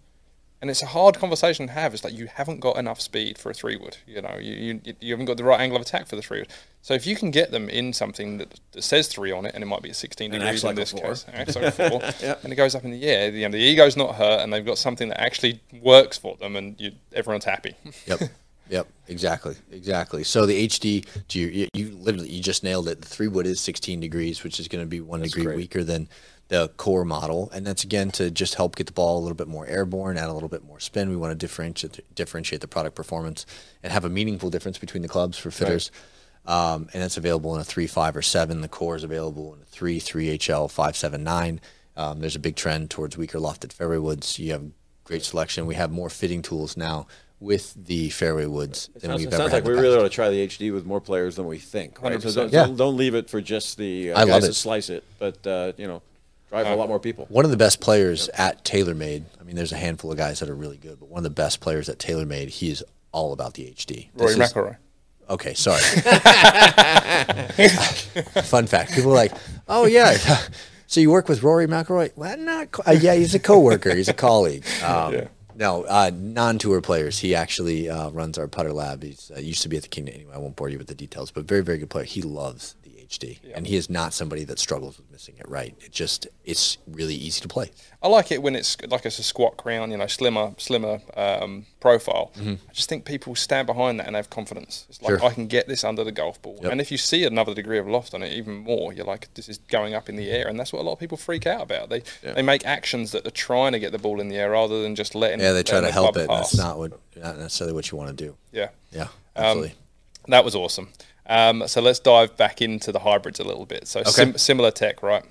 and 0.65 0.71
it's 0.71 0.81
a 0.83 0.87
hard 0.87 1.19
conversation 1.19 1.67
to 1.67 1.73
have. 1.75 1.93
It's 1.93 2.05
like 2.05 2.15
you 2.15 2.27
haven't 2.27 2.61
got 2.61 2.79
enough 2.79 2.99
speed 2.99 3.37
for 3.37 3.51
a 3.51 3.55
three 3.55 3.77
wood. 3.77 3.99
You 4.07 4.23
know, 4.23 4.39
you, 4.41 4.81
you 4.83 4.95
you 4.99 5.13
haven't 5.13 5.27
got 5.27 5.37
the 5.37 5.45
right 5.45 5.61
angle 5.61 5.77
of 5.77 5.83
attack 5.83 6.07
for 6.07 6.17
the 6.17 6.23
three 6.23 6.39
wood. 6.39 6.49
So 6.81 6.95
if 6.95 7.07
you 7.07 7.17
can 7.17 7.31
get 7.31 7.51
them 7.51 7.69
in 7.69 7.93
something 7.93 8.39
that, 8.39 8.59
that 8.73 8.81
says 8.81 9.09
three 9.09 9.31
on 9.31 9.45
it, 9.45 9.55
and 9.55 9.63
it 9.63 9.67
might 9.67 9.83
be 9.83 9.91
a 9.91 9.95
16 9.95 10.33
And 10.33 10.41
degrees 10.41 10.49
acts 10.55 10.63
in 10.63 10.67
like 10.69 10.77
this 10.77 10.93
four. 10.93 11.01
case, 11.03 11.27
acts 11.35 11.53
four, 11.77 12.01
Yep. 12.27 12.45
and 12.45 12.53
it 12.53 12.57
goes 12.57 12.75
up 12.75 12.85
in 12.85 12.93
the 12.93 13.05
air. 13.05 13.31
You 13.31 13.47
know, 13.47 13.53
the 13.53 13.63
ego's 13.63 13.95
not 13.99 14.15
hurt, 14.15 14.41
and 14.41 14.51
they've 14.51 14.65
got 14.65 14.79
something 14.79 15.11
that 15.11 15.21
actually 15.21 15.61
works 15.83 16.17
for 16.17 16.35
them, 16.39 16.57
and 16.57 16.81
you, 16.81 16.93
everyone's 17.13 17.45
happy. 17.45 17.75
Yep. 18.07 18.21
Yep. 18.71 18.87
Exactly. 19.09 19.57
Exactly. 19.71 20.25
So 20.25 20.47
the 20.47 20.67
HD, 20.67 21.07
you, 21.35 21.69
you 21.75 21.91
literally 21.99 22.31
you 22.31 22.43
just 22.43 22.65
nailed 22.65 22.89
it. 22.89 23.03
The 23.03 23.07
three 23.09 23.29
wood 23.29 23.47
is 23.47 23.61
16 23.61 24.01
degrees, 24.01 24.43
which 24.43 24.59
is 24.59 24.69
going 24.69 24.83
to 24.83 24.89
be 24.89 25.03
one 25.03 25.21
degree 25.21 25.43
great. 25.45 25.57
weaker 25.59 25.85
than 25.85 26.09
the 26.49 26.69
core 26.77 27.05
model, 27.05 27.51
and 27.55 27.67
that's 27.67 27.85
again 27.85 28.11
to 28.13 28.31
just 28.31 28.55
help 28.57 28.77
get 28.77 28.87
the 28.87 28.93
ball 28.93 29.19
a 29.19 29.23
little 29.23 29.35
bit 29.37 29.49
more 29.49 29.67
airborne, 29.67 30.19
add 30.19 30.29
a 30.29 30.33
little 30.33 30.49
bit 30.49 30.63
more 30.65 30.79
spin. 30.81 31.09
We 31.11 31.17
want 31.17 31.31
to 31.33 31.35
differentiate 31.37 32.15
differentiate 32.15 32.61
the 32.61 32.69
product 32.69 32.95
performance 32.95 33.47
and 33.83 33.93
have 33.93 34.05
a 34.05 34.11
meaningful 34.11 34.51
difference 34.51 34.79
between 34.79 35.03
the 35.03 35.09
clubs 35.09 35.39
for 35.39 35.51
fitters. 35.51 35.91
Um, 36.47 36.89
and 36.93 37.03
that's 37.03 37.17
available 37.17 37.55
in 37.55 37.61
a 37.61 37.65
three, 37.65 37.87
five, 37.87 38.15
or 38.15 38.21
seven. 38.23 38.61
The 38.61 38.69
core 38.69 38.97
is 38.97 39.05
available 39.05 39.55
in 39.55 39.63
a 39.63 39.65
three, 39.65 39.99
three 39.99 40.37
HL, 40.39 40.71
five, 40.71 40.95
seven, 40.97 41.25
nine. 41.25 41.61
Um, 41.97 42.21
there's 42.21 42.37
a 42.37 42.41
big 42.41 42.57
trend 42.57 42.91
towards 42.91 43.17
weaker 43.17 43.39
lofted 43.39 43.73
fairway 43.73 43.97
woods. 43.97 44.39
You 44.39 44.53
have 44.53 44.65
great 45.05 45.23
selection. 45.25 45.65
We 45.65 45.77
have 45.77 45.91
more 45.91 46.11
fitting 46.11 46.43
tools 46.43 46.77
now 46.77 47.07
with 47.41 47.73
the 47.87 48.11
fairway 48.11 48.45
woods 48.47 48.91
It 48.95 49.01
than 49.01 49.11
sounds, 49.11 49.19
we've 49.21 49.29
it 49.29 49.35
ever 49.35 49.43
sounds 49.43 49.53
had. 49.53 49.57
like 49.59 49.65
we 49.69 49.75
the 49.75 49.81
really 49.81 49.95
past. 49.97 50.01
ought 50.05 50.09
to 50.09 50.15
try 50.15 50.29
the 50.31 50.47
HD 50.47 50.73
with 50.73 50.85
more 50.85 51.01
players 51.01 51.37
than 51.37 51.47
we 51.47 51.59
think. 51.59 52.01
Right? 52.03 52.21
So 52.21 52.31
don't, 52.33 52.53
Yeah. 52.53 52.67
don't, 52.67 52.77
don't 52.77 52.97
leave 52.99 53.15
it 53.15 53.31
for 53.31 53.41
just 53.41 53.79
the 53.79 54.13
uh, 54.13 54.17
I 54.17 54.21
love 54.21 54.29
guys 54.29 54.45
it. 54.45 54.47
that 54.49 54.55
slice 54.55 54.91
it, 54.91 55.03
but 55.19 55.47
uh, 55.47 55.73
you 55.79 55.87
know, 55.87 56.03
drive 56.63 56.73
a 56.73 56.77
lot 56.77 56.89
more 56.89 57.01
people. 57.01 57.27
One 57.29 57.45
of 57.45 57.51
the 57.51 57.57
best 57.57 57.81
players 57.81 58.29
at 58.31 58.65
TaylorMade. 58.65 59.25
I 59.41 59.45
mean, 59.45 59.57
there's 59.57 59.73
a 59.73 59.77
handful 59.77 60.11
of 60.13 60.19
guys 60.19 60.41
that 60.41 60.49
are 60.49 60.55
really 60.55 60.77
good, 60.77 60.99
but 61.01 61.09
one 61.09 61.19
of 61.19 61.25
the 61.25 61.31
best 61.31 61.61
players 61.61 61.89
at 61.89 61.99
TaylorMade. 61.99 62.49
He 62.49 62.71
is 62.71 62.85
all 63.13 63.33
about 63.33 63.55
the 63.55 63.65
HD. 63.65 64.09
Rory 64.15 64.35
This 64.35 64.51
is- 64.51 64.55
McIlroy. 64.55 64.77
Okay, 65.31 65.55
sorry. 65.55 65.81
Fun 68.43 68.67
fact: 68.67 68.93
People 68.93 69.13
are 69.13 69.15
like, 69.15 69.33
"Oh 69.69 69.87
yeah, 69.87 70.17
so 70.87 71.01
you 71.01 71.11
work 71.11 71.29
with 71.29 71.43
Rory 71.43 71.67
McIlroy?" 71.67 72.13
Well, 72.17 72.37
not. 72.37 72.73
Co- 72.73 72.83
uh, 72.87 72.93
yeah, 72.93 73.15
he's 73.15 73.35
a 73.35 73.39
coworker. 73.39 73.95
He's 73.95 74.09
a 74.09 74.15
colleague. 74.15 74.65
Um, 74.85 75.15
Yeah. 75.15 75.29
No, 75.57 75.85
uh, 75.85 76.11
non-tour 76.13 76.81
players. 76.81 77.21
He 77.21 77.33
actually 77.33 77.89
uh, 77.89 78.11
runs 78.11 78.39
our 78.39 78.49
putter 78.49 78.73
lab. 78.73 79.05
He 79.05 79.17
uh, 79.35 79.39
used 79.39 79.63
to 79.63 79.69
be 79.69 79.77
at 79.77 79.85
the 79.85 79.89
Kingdom. 79.89 80.17
Anyway, 80.17 80.33
I 80.35 80.39
won't 80.39 80.57
bore 80.57 80.69
you 80.69 80.79
with 80.79 80.89
the 80.89 80.97
details, 80.97 81.31
but 81.31 81.45
very, 81.45 81.63
very 81.63 81.79
good 81.79 81.91
player. 81.91 82.05
He 82.05 82.23
loves 82.23 82.75
the 83.19 83.27
HD, 83.27 83.39
and 83.55 83.67
he 83.67 83.77
is 83.77 83.89
not 83.91 84.13
somebody 84.13 84.45
that 84.45 84.59
struggles 84.59 84.99
with 84.99 85.11
missing 85.11 85.35
it 85.39 85.49
right. 85.49 85.75
It 85.85 85.93
just 85.93 86.27
it's 86.45 86.79
really 86.87 87.15
easy 87.15 87.41
to 87.41 87.49
play. 87.49 87.71
I 88.03 88.09
like 88.09 88.31
it 88.33 88.43
when 88.43 88.55
it's 88.55 88.77
like 88.89 89.07
it's 89.07 89.19
a 89.19 89.23
squat 89.23 89.57
crown, 89.57 89.91
you 89.91 89.97
know, 89.97 90.07
slimmer, 90.07 90.55
slimmer 90.59 91.01
um, 91.17 91.67
profile. 91.81 92.33
I 92.37 92.59
just 92.73 92.89
think 92.89 93.05
people 93.05 93.35
stand 93.35 93.67
behind 93.67 93.99
that 94.01 94.07
and 94.07 94.17
have 94.17 94.31
confidence. 94.31 94.87
It's 94.89 95.01
like 95.03 95.15
Mm-hmm. 95.15 95.21
Sure. 95.21 95.31
I 95.31 95.35
can 95.35 95.47
get 95.47 95.69
this 95.69 95.85
under 95.85 96.03
the 96.05 96.13
golf 96.13 96.41
ball, 96.43 96.59
Yep. 96.63 96.73
and 96.73 96.81
if 96.81 96.91
you 96.91 96.99
see 96.99 97.25
another 97.25 97.55
degree 97.55 97.79
of 97.79 97.87
loft 97.87 98.15
on 98.15 98.23
it, 98.23 98.33
even 98.33 98.55
more, 98.57 98.93
you're 98.93 99.05
like, 99.07 99.33
this 99.35 99.49
is 99.49 99.59
going 99.59 99.95
up 99.95 100.09
in 100.09 100.17
the 100.17 100.31
air, 100.31 100.49
and 100.49 100.59
that's 100.59 100.73
what 100.73 100.81
a 100.81 100.83
lot 100.83 100.93
of 100.93 100.99
people 100.99 101.17
freak 101.17 101.47
out 101.47 101.63
about. 101.63 101.89
They 101.89 102.03
they 102.23 102.43
make 102.43 102.65
actions 102.67 103.13
that 103.13 103.27
are 103.27 103.31
trying 103.31 103.73
to 103.73 103.79
get 103.79 103.93
the 103.93 103.99
ball 103.99 104.21
in 104.21 104.29
the 104.29 104.37
air 104.37 104.51
rather 104.51 104.83
than 104.83 104.95
just 104.95 105.15
letting. 105.15 105.41
Yeah, 105.41 105.53
they 105.53 105.63
try 105.63 105.81
to 105.81 105.91
help 105.93 106.17
it. 106.17 106.29
That's 106.29 106.57
not 106.57 106.79
what 106.79 106.93
not 107.17 107.39
necessarily 107.39 107.73
what 107.75 107.91
you 107.91 107.97
want 107.99 108.17
to 108.17 108.25
do. 108.27 108.37
Yeah, 108.53 108.69
Yeah, 108.93 109.03
Um, 109.03 109.09
absolutely. 109.37 109.75
that 110.29 110.45
was 110.45 110.55
awesome. 110.55 110.89
Um, 111.27 111.67
so 111.67 111.81
let's 111.81 111.99
dive 111.99 112.37
back 112.37 112.61
into 112.61 112.93
the 112.93 112.99
hybrids 113.01 113.41
a 113.41 113.45
little 113.45 113.67
bit. 113.67 113.89
So 113.89 114.03
sim- 114.03 114.37
similar 114.37 114.71
tech, 114.71 115.03
right? 115.03 115.25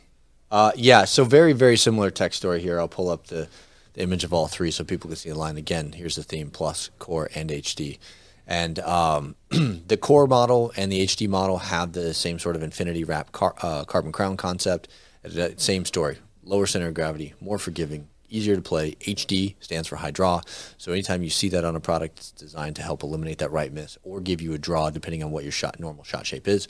Uh, 0.50 0.72
yeah, 0.76 1.06
so 1.06 1.24
very, 1.24 1.54
very 1.54 1.78
similar 1.78 2.12
tech 2.12 2.34
story 2.34 2.62
here. 2.62 2.80
I'll 2.80 2.88
pull 2.88 3.10
up 3.10 3.28
the, 3.28 3.48
the 3.94 4.02
image 4.02 4.24
of 4.24 4.34
all 4.34 4.48
three 4.48 4.72
so 4.72 4.84
people 4.84 5.08
can 5.10 5.18
see 5.18 5.30
the 5.30 5.36
line 5.38 5.58
again. 5.58 5.94
Here's 5.94 6.16
the 6.16 6.24
theme 6.24 6.50
plus 6.50 6.90
core 7.00 7.30
and 7.34 7.50
HD. 7.50 7.98
And 8.46 8.80
um, 8.80 9.36
the 9.50 9.98
core 9.98 10.28
model 10.28 10.72
and 10.76 10.92
the 10.92 11.06
HD 11.06 11.28
model 11.28 11.58
have 11.58 11.94
the 11.94 12.14
same 12.14 12.40
sort 12.40 12.56
of 12.56 12.64
infinity 12.64 13.04
wrap 13.04 13.32
car, 13.32 13.56
uh, 13.62 13.84
carbon 13.86 14.12
crown 14.12 14.38
concept. 14.38 14.90
Same 15.58 15.86
story. 15.86 16.18
Lower 16.44 16.68
center 16.68 16.88
of 16.88 16.94
gravity, 16.94 17.34
more 17.40 17.58
forgiving, 17.58 18.10
easier 18.34 18.56
to 18.56 18.62
play. 18.62 18.96
HD 19.02 19.56
stands 19.60 19.88
for 19.88 19.96
high 19.98 20.12
draw. 20.12 20.42
So 20.78 20.92
anytime 20.92 21.24
you 21.24 21.30
see 21.30 21.50
that 21.50 21.64
on 21.64 21.76
a 21.76 21.80
product, 21.80 22.18
it's 22.20 22.32
designed 22.32 22.76
to 22.78 22.82
help 22.82 23.04
eliminate 23.04 23.38
that 23.38 23.52
right 23.52 23.72
miss 23.72 23.98
or 24.04 24.20
give 24.20 24.42
you 24.42 24.54
a 24.54 24.58
draw 24.58 24.90
depending 24.90 25.24
on 25.24 25.32
what 25.32 25.44
your 25.44 25.52
shot 25.52 25.80
normal 25.80 26.04
shot 26.04 26.26
shape 26.26 26.48
is. 26.48 26.68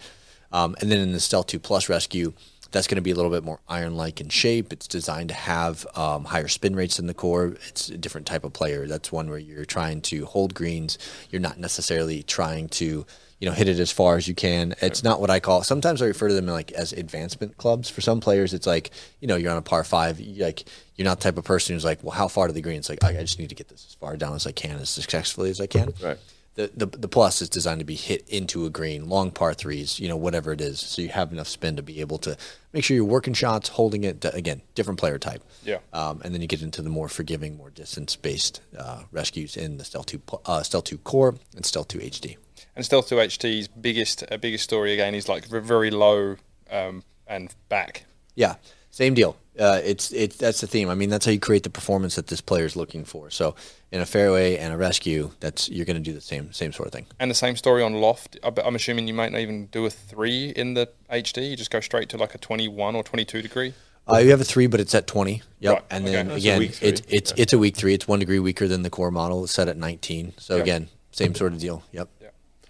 Um, 0.51 0.75
and 0.81 0.91
then 0.91 0.99
in 0.99 1.13
the 1.13 1.19
Stealth 1.19 1.47
2 1.47 1.59
Plus 1.59 1.89
Rescue, 1.89 2.33
That's 2.73 2.87
going 2.87 2.97
to 2.97 3.01
be 3.01 3.11
a 3.11 3.15
little 3.15 3.31
bit 3.31 3.45
more 3.45 3.59
iron-like 3.69 4.19
in 4.19 4.27
shape. 4.27 4.73
It's 4.73 4.87
designed 4.87 5.29
to 5.29 5.35
have 5.35 5.87
um, 5.95 6.25
higher 6.25 6.49
spin 6.49 6.75
rates 6.75 6.97
than 6.97 7.07
the 7.07 7.13
core. 7.13 7.55
It's 7.69 7.87
a 7.87 7.97
different 7.97 8.27
type 8.27 8.43
of 8.43 8.51
player. 8.51 8.87
That's 8.87 9.11
one 9.11 9.29
where 9.29 9.39
you're 9.39 9.63
trying 9.63 10.01
to 10.01 10.25
hold 10.25 10.53
greens. 10.53 10.97
You're 11.31 11.41
not 11.41 11.57
necessarily 11.57 12.23
trying 12.23 12.67
to 12.69 13.05
you 13.43 13.49
know 13.49 13.55
hit 13.55 13.67
it 13.67 13.77
as 13.77 13.91
far 13.91 14.15
as 14.15 14.25
you 14.25 14.33
can. 14.33 14.73
It's 14.81 15.03
not 15.03 15.19
what 15.19 15.29
I 15.29 15.41
call. 15.41 15.63
Sometimes 15.63 16.01
I 16.01 16.05
refer 16.05 16.29
to 16.29 16.33
them 16.33 16.47
like 16.47 16.71
as 16.71 16.93
advancement 16.93 17.57
clubs. 17.57 17.89
For 17.89 17.99
some 17.99 18.21
players, 18.21 18.53
it's 18.53 18.65
like 18.65 18.91
you 19.19 19.27
know 19.27 19.35
you're 19.35 19.51
on 19.51 19.57
a 19.57 19.61
par 19.61 19.83
five. 19.83 20.19
You 20.19 20.45
like 20.45 20.63
you're 20.95 21.05
not 21.05 21.19
the 21.19 21.25
type 21.25 21.37
of 21.37 21.43
person 21.43 21.75
who's 21.75 21.83
like, 21.83 22.01
well, 22.03 22.11
how 22.13 22.29
far 22.29 22.47
to 22.47 22.53
the 22.53 22.61
green? 22.61 22.77
It's 22.77 22.87
like 22.87 23.03
I, 23.03 23.09
I 23.09 23.21
just 23.21 23.39
need 23.39 23.49
to 23.49 23.55
get 23.55 23.67
this 23.67 23.85
as 23.89 23.95
far 23.95 24.15
down 24.15 24.33
as 24.33 24.47
I 24.47 24.53
can, 24.53 24.79
as 24.79 24.89
successfully 24.89 25.49
as 25.49 25.59
I 25.59 25.67
can. 25.67 25.93
Right. 26.01 26.17
The, 26.55 26.69
the 26.75 26.85
the 26.85 27.07
plus 27.07 27.41
is 27.41 27.49
designed 27.49 27.79
to 27.79 27.85
be 27.85 27.95
hit 27.95 28.29
into 28.29 28.65
a 28.65 28.69
green, 28.69 29.09
long 29.09 29.31
par 29.31 29.53
threes, 29.55 29.99
you 29.99 30.07
know, 30.07 30.15
whatever 30.15 30.51
it 30.51 30.61
is, 30.61 30.79
so 30.79 31.01
you 31.01 31.09
have 31.09 31.31
enough 31.31 31.47
spin 31.47 31.75
to 31.77 31.81
be 31.81 31.99
able 31.99 32.19
to 32.19 32.37
make 32.73 32.83
sure 32.83 32.95
you're 32.95 33.05
working 33.05 33.33
shots, 33.33 33.69
holding 33.69 34.03
it. 34.03 34.23
Again, 34.23 34.61
different 34.75 34.99
player 34.99 35.17
type. 35.17 35.43
Yeah. 35.63 35.79
Um, 35.93 36.21
and 36.23 36.33
then 36.33 36.41
you 36.41 36.47
get 36.47 36.61
into 36.61 36.83
the 36.83 36.89
more 36.89 37.09
forgiving, 37.09 37.57
more 37.57 37.71
distance 37.71 38.15
based 38.15 38.61
uh, 38.77 39.03
rescues 39.11 39.57
in 39.57 39.77
the 39.77 39.83
Stealth 39.83 40.05
Two 40.05 40.21
uh, 40.45 40.61
Stealth 40.61 40.83
Two 40.83 40.99
Core 40.99 41.35
and 41.55 41.65
Stealth 41.65 41.87
Two 41.87 41.99
HD. 41.99 42.37
And 42.75 42.83
Stealth 42.85 43.07
2 43.09 43.15
HD's 43.15 43.67
biggest 43.67 44.23
uh, 44.31 44.37
biggest 44.37 44.63
story 44.63 44.93
again 44.93 45.13
is 45.13 45.29
like 45.29 45.45
very 45.45 45.91
low 45.91 46.37
um, 46.71 47.03
and 47.27 47.53
back. 47.69 48.05
Yeah, 48.35 48.55
same 48.93 49.13
deal. 49.15 49.35
Uh, 49.59 49.79
it's 49.83 50.11
it's 50.13 50.37
that's 50.37 50.61
the 50.61 50.67
theme. 50.67 50.89
I 50.89 50.95
mean, 50.95 51.09
that's 51.09 51.25
how 51.25 51.31
you 51.31 51.39
create 51.39 51.63
the 51.63 51.69
performance 51.69 52.15
that 52.15 52.27
this 52.27 52.41
player 52.41 52.65
is 52.65 52.75
looking 52.75 53.05
for. 53.05 53.29
So, 53.29 53.55
in 53.91 54.01
a 54.01 54.05
fairway 54.05 54.57
and 54.57 54.73
a 54.73 54.77
rescue, 54.77 55.31
that's 55.39 55.69
you're 55.69 55.85
going 55.85 55.95
to 55.97 56.01
do 56.01 56.13
the 56.13 56.21
same 56.21 56.51
same 56.53 56.71
sort 56.73 56.87
of 56.87 56.93
thing. 56.93 57.05
And 57.19 57.29
the 57.29 57.35
same 57.35 57.55
story 57.55 57.83
on 57.83 57.93
loft. 57.93 58.37
I 58.43 58.49
bet- 58.49 58.65
I'm 58.65 58.75
assuming 58.75 59.07
you 59.07 59.13
might 59.13 59.31
not 59.31 59.41
even 59.41 59.67
do 59.67 59.85
a 59.85 59.89
three 59.89 60.49
in 60.55 60.73
the 60.73 60.89
HD. 61.11 61.49
You 61.51 61.55
just 61.55 61.69
go 61.71 61.79
straight 61.81 62.09
to 62.09 62.17
like 62.17 62.33
a 62.33 62.37
21 62.39 62.95
or 62.95 63.03
22 63.03 63.41
degree. 63.43 63.73
Uh, 64.11 64.17
you 64.17 64.31
have 64.31 64.41
a 64.41 64.43
three, 64.43 64.67
but 64.67 64.79
it's 64.79 64.93
at 64.95 65.05
twenty. 65.07 65.41
Yep. 65.59 65.73
Right, 65.73 65.83
And 65.91 66.03
okay. 66.03 66.13
then 66.13 66.27
That's 66.29 66.41
again, 66.43 66.59
weak 66.59 66.73
three. 66.73 66.89
it's 66.89 67.01
it's 67.09 67.33
it's 67.37 67.53
a 67.53 67.57
weak 67.59 67.75
three. 67.77 67.93
It's 67.93 68.07
one 68.07 68.19
degree 68.19 68.39
weaker 68.39 68.67
than 68.67 68.81
the 68.81 68.89
core 68.89 69.11
model. 69.11 69.43
It's 69.43 69.53
set 69.53 69.67
at 69.67 69.77
nineteen. 69.77 70.33
So 70.37 70.55
Yeah. 70.57 70.63
again, 70.63 70.89
same 71.11 71.35
sort 71.35 71.53
of 71.53 71.59
deal. 71.59 71.83
Yep. 71.91 72.09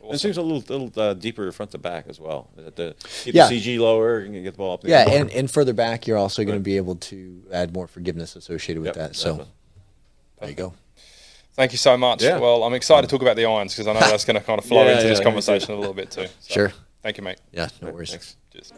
Yeah. 0.03 0.07
And 0.09 0.15
it 0.15 0.19
seems 0.19 0.37
a 0.37 0.41
little 0.41 0.59
little 0.77 1.01
uh, 1.01 1.13
deeper 1.13 1.49
front 1.53 1.71
to 1.71 1.77
back 1.77 2.05
as 2.09 2.19
well. 2.19 2.49
That 2.57 2.75
The, 2.75 2.95
keep 3.23 3.33
Yeah. 3.33 3.47
the 3.47 3.59
CG 3.59 3.79
lower 3.79 4.19
and 4.19 4.33
get 4.43 4.51
the 4.51 4.57
ball 4.57 4.73
up. 4.73 4.81
there. 4.81 4.91
Yeah, 4.91 5.09
and, 5.09 5.31
and 5.31 5.49
further 5.49 5.73
back, 5.73 6.05
you're 6.07 6.17
also 6.17 6.43
going 6.43 6.57
to 6.57 6.63
be 6.63 6.77
able 6.77 6.95
to 6.95 7.43
add 7.51 7.73
more 7.73 7.87
forgiveness 7.87 8.35
associated 8.35 8.81
with 8.81 8.87
Yep, 8.87 8.95
that. 8.95 9.15
So 9.15 9.29
definitely. 9.29 9.53
there 10.41 10.49
you 10.49 10.55
go. 10.55 10.73
Thank 11.53 11.71
you 11.71 11.77
so 11.77 11.95
much. 11.97 12.21
Yeah. 12.23 12.39
Well, 12.39 12.63
I'm 12.63 12.73
excited 12.73 13.07
to 13.07 13.15
talk 13.15 13.21
about 13.21 13.35
the 13.37 13.45
irons 13.45 13.73
because 13.75 13.87
I 13.87 13.93
know 13.93 13.99
that's 14.11 14.25
going 14.25 14.35
to 14.39 14.41
kind 14.43 14.59
of 14.59 14.65
flow 14.65 14.83
Yeah, 14.83 14.91
into 14.93 15.03
yeah, 15.03 15.09
this 15.09 15.19
me 15.19 15.25
conversation 15.25 15.73
a 15.73 15.77
little 15.77 15.93
bit 15.93 16.11
too. 16.11 16.25
So, 16.39 16.53
Sure. 16.53 16.73
Thank 17.01 17.17
you, 17.17 17.23
mate. 17.23 17.37
Yeah, 17.51 17.69
no 17.81 17.91
worries. 17.91 18.09
Thanks. 18.11 18.35
Cheers. 18.51 18.73